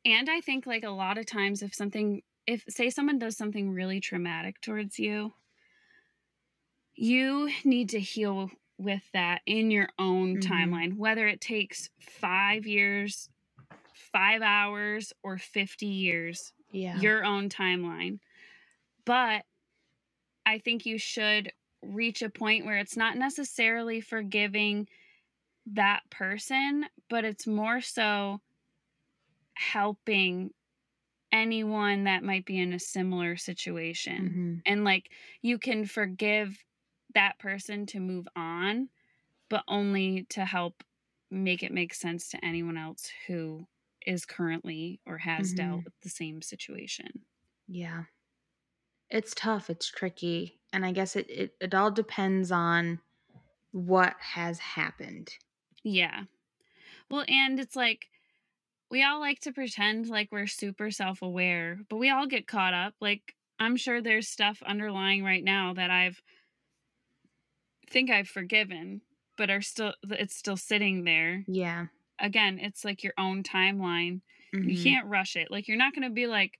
And 0.05 0.29
I 0.31 0.41
think 0.41 0.67
like 0.67 0.85
a 0.85 0.91
lot 0.91 1.19
of 1.19 1.27
times 1.27 1.63
if 1.63 1.75
something 1.75 2.23
if 2.47 2.65
say 2.69 2.91
someone 2.91 3.19
does 3.19 3.37
something 3.37 3.71
really 3.71 4.01
traumatic 4.01 4.61
towards 4.61 4.99
you, 4.99 5.35
you 6.95 7.51
need 7.65 7.89
to 7.91 8.01
heal 8.01 8.51
with 8.79 9.03
that 9.13 9.43
in 9.47 9.71
your 9.71 9.89
own 9.99 10.37
Mhm. 10.37 10.39
timeline, 10.39 10.97
whether 10.97 11.27
it 11.29 11.41
takes 11.41 11.91
5 12.01 12.67
years, 12.67 13.29
5 13.95 14.43
hours 14.43 15.13
or 15.23 15.39
50 15.39 15.87
years, 15.87 16.53
Yeah. 16.73 17.11
your 17.11 17.25
own 17.25 17.49
timeline. 17.49 18.21
But 19.05 19.45
I 20.47 20.59
think 20.59 20.87
you 20.87 20.99
should 20.99 21.53
reach 21.83 22.23
a 22.23 22.31
point 22.31 22.65
where 22.67 22.79
it's 22.79 22.97
not 22.97 23.17
necessarily 23.17 24.01
forgiving 24.01 24.89
that 25.67 26.03
person, 26.11 26.87
but 27.09 27.25
it's 27.25 27.47
more 27.47 27.81
so 27.81 28.41
helping 29.55 30.51
anyone 31.33 32.05
that 32.05 32.25
might 32.25 32.47
be 32.47 32.59
in 32.61 32.73
a 32.75 32.81
similar 32.81 33.37
situation. 33.37 34.39
Mhm. 34.41 34.63
And 34.67 34.85
like 34.85 35.13
you 35.43 35.59
can 35.59 35.87
forgive 35.87 36.65
that 37.15 37.39
person 37.41 37.87
to 37.87 38.01
move 38.01 38.29
on, 38.37 38.91
but 39.51 39.65
only 39.69 40.25
to 40.31 40.45
help 40.45 40.85
make 41.31 41.63
it 41.63 41.73
make 41.73 41.95
sense 41.95 42.29
to 42.31 42.45
anyone 42.45 42.79
else 42.79 43.11
who 43.29 43.67
is 44.07 44.27
currently 44.27 45.01
or 45.07 45.19
has 45.19 45.53
dealt 45.55 45.83
Mhm. 45.83 45.87
with 45.87 45.95
the 46.03 46.11
same 46.11 46.43
situation. 46.43 47.27
Yeah. 47.69 48.05
It's 49.11 49.35
tough. 49.35 49.69
It's 49.69 49.89
tricky. 49.89 50.59
And 50.73 50.87
I 50.87 50.93
guess 50.93 51.15
it, 51.17 51.29
it, 51.29 51.57
it 51.61 51.75
all 51.75 51.91
depends 51.91 52.51
on 52.51 53.01
what 53.73 54.17
has 54.21 54.59
happened. 54.61 55.39
Yeah. 55.83 56.25
Well, 57.11 57.25
and 57.29 57.61
it's 57.61 57.77
like 57.77 58.09
we 58.91 59.05
all 59.05 59.21
like 59.21 59.41
to 59.41 59.53
pretend 59.53 60.09
like 60.09 60.31
we're 60.33 60.47
super 60.49 60.91
self 60.91 61.23
aware, 61.23 61.81
but 61.91 61.99
we 61.99 62.11
all 62.11 62.27
get 62.27 62.49
caught 62.49 62.75
up. 62.75 62.95
Like, 63.01 63.37
I'm 63.61 63.77
sure 63.77 64.03
there's 64.03 64.29
stuff 64.29 64.63
underlying 64.65 65.25
right 65.25 65.45
now 65.45 65.75
that 65.75 65.91
I've 65.91 66.23
think 67.89 68.11
I've 68.11 68.29
forgiven, 68.29 69.03
but 69.37 69.51
are 69.51 69.63
still, 69.63 69.95
it's 70.05 70.37
still 70.37 70.57
sitting 70.57 71.05
there. 71.05 71.47
Yeah. 71.47 71.89
Again, 72.21 72.61
it's 72.61 72.85
like 72.85 73.05
your 73.05 73.15
own 73.19 73.45
timeline. 73.45 74.23
You 74.65 74.77
Mhm. 74.77 74.79
can't 74.79 75.09
rush 75.09 75.37
it. 75.37 75.51
Like, 75.51 75.69
you're 75.69 75.79
not 75.79 75.95
going 75.95 76.09
to 76.09 76.15
be 76.15 76.29
like 76.29 76.60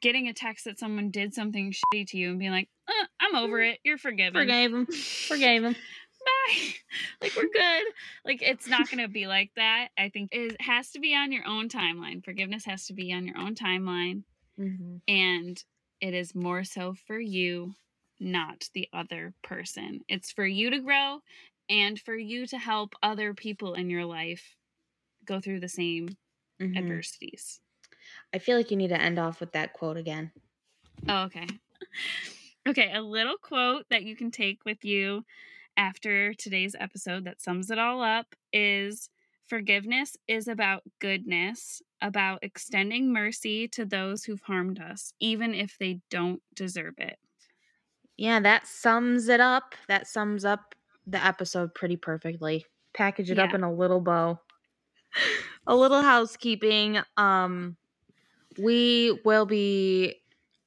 getting 0.00 0.28
a 0.28 0.32
text 0.34 0.64
that 0.64 0.78
someone 0.78 1.10
did 1.10 1.34
something 1.34 1.72
shitty 1.72 2.06
to 2.08 2.18
you 2.18 2.30
and 2.30 2.38
being 2.38 2.50
like, 2.50 2.68
uh, 2.88 3.06
I'm 3.20 3.34
over 3.36 3.60
it. 3.62 3.78
You're 3.84 3.98
forgiven. 3.98 4.40
Forgave 4.40 4.72
him. 4.72 4.86
Forgave 4.86 5.64
him. 5.64 5.76
bye. 6.24 6.56
like 7.20 7.32
we're 7.36 7.42
good. 7.52 7.84
Like 8.24 8.42
it's 8.42 8.66
not 8.68 8.90
going 8.90 9.02
to 9.02 9.08
be 9.08 9.26
like 9.26 9.50
that. 9.56 9.88
I 9.98 10.08
think 10.08 10.30
it 10.32 10.60
has 10.60 10.90
to 10.92 11.00
be 11.00 11.14
on 11.14 11.30
your 11.32 11.46
own 11.46 11.68
timeline. 11.68 12.24
Forgiveness 12.24 12.64
has 12.64 12.86
to 12.86 12.92
be 12.94 13.12
on 13.12 13.26
your 13.26 13.38
own 13.38 13.54
timeline 13.54 14.22
Mhm. 14.58 15.00
and 15.06 15.62
it 16.00 16.14
is 16.14 16.34
more 16.34 16.64
so 16.64 16.94
for 17.06 17.18
you, 17.20 17.74
not 18.18 18.68
the 18.74 18.88
other 18.92 19.34
person. 19.42 20.00
It's 20.08 20.32
for 20.32 20.46
you 20.46 20.70
to 20.70 20.80
grow 20.80 21.20
and 21.68 22.00
for 22.00 22.16
you 22.16 22.46
to 22.46 22.58
help 22.58 22.94
other 23.02 23.34
people 23.34 23.74
in 23.74 23.90
your 23.90 24.04
life 24.06 24.56
go 25.26 25.40
through 25.40 25.60
the 25.60 25.68
same 25.68 26.16
Mhm. 26.60 26.76
adversities. 26.78 27.60
I 28.36 28.38
feel 28.38 28.58
like 28.58 28.70
you 28.70 28.76
need 28.76 28.88
to 28.88 29.00
end 29.00 29.18
off 29.18 29.40
with 29.40 29.52
that 29.52 29.72
quote 29.72 29.96
again. 29.96 30.30
Oh, 31.08 31.22
okay. 31.24 31.46
Okay, 32.68 32.92
a 32.92 33.00
little 33.00 33.36
quote 33.40 33.84
that 33.90 34.02
you 34.02 34.16
can 34.16 34.32
take 34.32 34.64
with 34.64 34.84
you 34.84 35.24
after 35.76 36.34
today's 36.34 36.74
episode 36.76 37.24
that 37.24 37.40
sums 37.40 37.70
it 37.70 37.78
all 37.78 38.02
up 38.02 38.34
is 38.52 39.08
forgiveness 39.46 40.16
is 40.26 40.48
about 40.48 40.82
goodness, 40.98 41.80
about 42.02 42.40
extending 42.42 43.12
mercy 43.12 43.68
to 43.68 43.84
those 43.84 44.24
who've 44.24 44.42
harmed 44.42 44.80
us, 44.80 45.12
even 45.20 45.54
if 45.54 45.76
they 45.78 46.00
don't 46.10 46.42
deserve 46.56 46.94
it. 46.98 47.20
Yeah, 48.16 48.40
that 48.40 48.66
sums 48.66 49.28
it 49.28 49.40
up. 49.40 49.76
That 49.86 50.08
sums 50.08 50.44
up 50.44 50.74
the 51.06 51.24
episode 51.24 51.72
pretty 51.72 51.96
perfectly. 51.96 52.66
Package 52.94 53.30
it 53.30 53.38
up 53.38 53.54
in 53.54 53.62
a 53.62 53.72
little 53.72 54.00
bow. 54.00 54.40
a 55.68 55.76
little 55.76 56.02
housekeeping. 56.02 56.98
Um 57.16 57.76
we 58.58 59.18
will 59.24 59.46
be 59.46 60.16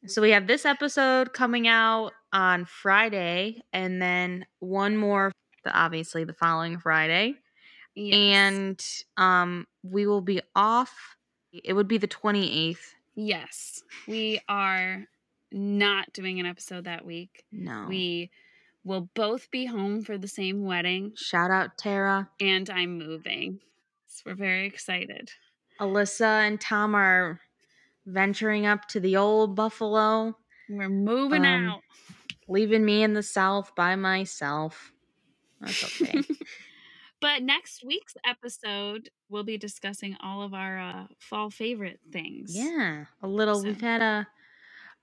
so 0.07 0.21
we 0.21 0.31
have 0.31 0.47
this 0.47 0.65
episode 0.65 1.33
coming 1.33 1.67
out 1.67 2.11
on 2.31 2.65
Friday 2.65 3.61
and 3.73 4.01
then 4.01 4.45
one 4.59 4.95
more 4.97 5.31
obviously 5.65 6.23
the 6.23 6.33
following 6.33 6.79
Friday. 6.79 7.35
Yes. 7.95 8.13
And 8.15 8.85
um 9.17 9.67
we 9.83 10.07
will 10.07 10.21
be 10.21 10.41
off 10.55 10.93
it 11.51 11.73
would 11.73 11.87
be 11.87 11.97
the 11.97 12.07
28th. 12.07 12.77
yes, 13.15 13.81
we 14.07 14.39
are 14.47 15.05
not 15.51 16.13
doing 16.13 16.39
an 16.39 16.45
episode 16.45 16.83
that 16.85 17.03
week. 17.05 17.43
No. 17.51 17.87
We 17.89 18.29
will 18.83 19.09
both 19.15 19.49
be 19.51 19.65
home 19.65 20.03
for 20.03 20.17
the 20.17 20.27
same 20.27 20.63
wedding, 20.63 21.13
Shout 21.17 21.49
out 21.51 21.77
Tara. 21.77 22.29
and 22.39 22.69
I'm 22.69 22.97
moving. 22.97 23.59
So 24.07 24.23
we're 24.27 24.35
very 24.35 24.65
excited. 24.67 25.31
Alyssa 25.81 26.47
and 26.47 26.61
Tom 26.61 26.93
are 26.95 27.39
venturing 28.05 28.65
up 28.65 28.87
to 28.89 28.99
the 28.99 29.17
old 29.17 29.55
Buffalo, 29.55 30.35
We're 30.69 30.89
moving 30.89 31.45
Um, 31.45 31.67
out. 31.69 31.81
leaving 32.47 32.83
me 32.85 33.03
in 33.03 33.13
the 33.13 33.23
South 33.23 33.73
by 33.75 33.95
myself. 33.95 34.91
That's 35.61 36.01
okay. 36.01 36.21
But 37.21 37.43
next 37.43 37.83
week's 37.83 38.13
episode, 38.25 39.09
we'll 39.27 39.43
be 39.43 39.57
discussing 39.57 40.15
all 40.23 40.41
of 40.41 40.53
our 40.53 40.79
uh, 40.79 41.07
fall 41.19 41.49
favorite 41.49 41.99
things. 42.13 42.55
yeah, 42.55 43.05
a 43.21 43.27
little. 43.27 43.55
So- 43.55 43.63
We've 43.67 43.81
had 43.81 44.01
a 44.01 44.25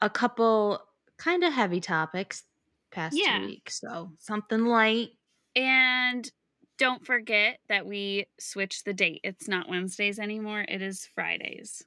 a 0.00 0.09
couple 0.09 0.80
kind 1.18 1.44
of 1.44 1.52
heavy 1.52 1.78
topics 1.80 2.44
past 2.90 3.14
Yeah. 3.18 3.40
two 3.40 3.46
weeks, 3.48 3.80
so 3.80 4.12
something 4.18 4.64
light. 4.64 5.11
And 5.54 6.30
don't 6.78 7.04
forget 7.04 7.59
that 7.68 7.85
we 7.87 8.24
switched 8.40 8.87
the 8.87 8.94
date. 8.94 9.20
It's 9.22 9.46
not 9.46 9.68
Wednesdays 9.68 10.18
anymore. 10.18 10.64
It 10.66 10.80
is 10.80 11.04
Fridays. 11.14 11.82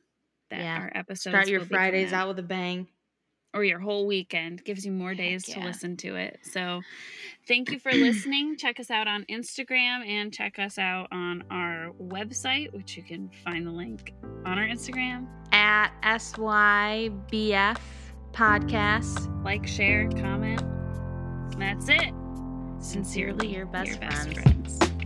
That 0.49 0.59
Yeah. 0.62 0.79
our 0.79 0.91
episodes 0.95 1.33
Start 1.33 1.47
your 1.47 1.59
will 1.59 1.65
be 1.67 1.75
coming 1.75 1.91
Fridays 1.91 2.13
out 2.13 2.27
with 2.27 2.39
a 2.39 2.43
bang. 2.43 2.88
or 3.53 3.63
your 3.63 3.79
whole 3.79 4.05
weekend. 4.05 4.63
Gives 4.63 4.85
you 4.85 4.91
more 4.91 5.15
days 5.15 5.43
to 5.45 5.59
listen 5.59 5.97
to 5.97 6.15
it. 6.15 6.39
So 6.43 6.81
thank 7.47 7.71
you 7.71 7.79
for 7.79 7.91
listening. 7.91 8.57
check 8.57 8.79
us 8.79 8.91
out 8.91 9.07
on 9.07 9.25
Instagram 9.25 10.05
and 10.07 10.31
check 10.33 10.59
us 10.59 10.77
out 10.77 11.07
on 11.12 11.43
our 11.49 11.91
website, 11.99 12.71
which 12.73 12.95
you 12.95 13.01
can 13.03 13.29
find 13.43 13.65
the 13.65 13.71
link 13.71 14.13
on 14.45 14.59
our 14.59 14.67
Instagram. 14.67 15.27
At 15.51 15.91
SYBF 16.03 17.79
podcast. 18.33 19.43
Like, 19.43 19.65
share, 19.65 20.07
comment. 20.09 20.62
That's 21.57 21.89
it. 21.89 22.13
Sincerely, 22.79 23.47
your 23.53 23.65
best 23.65 23.89
your 23.89 23.97
best 23.99 24.31
friends. 24.33 24.77
friends. 24.77 24.98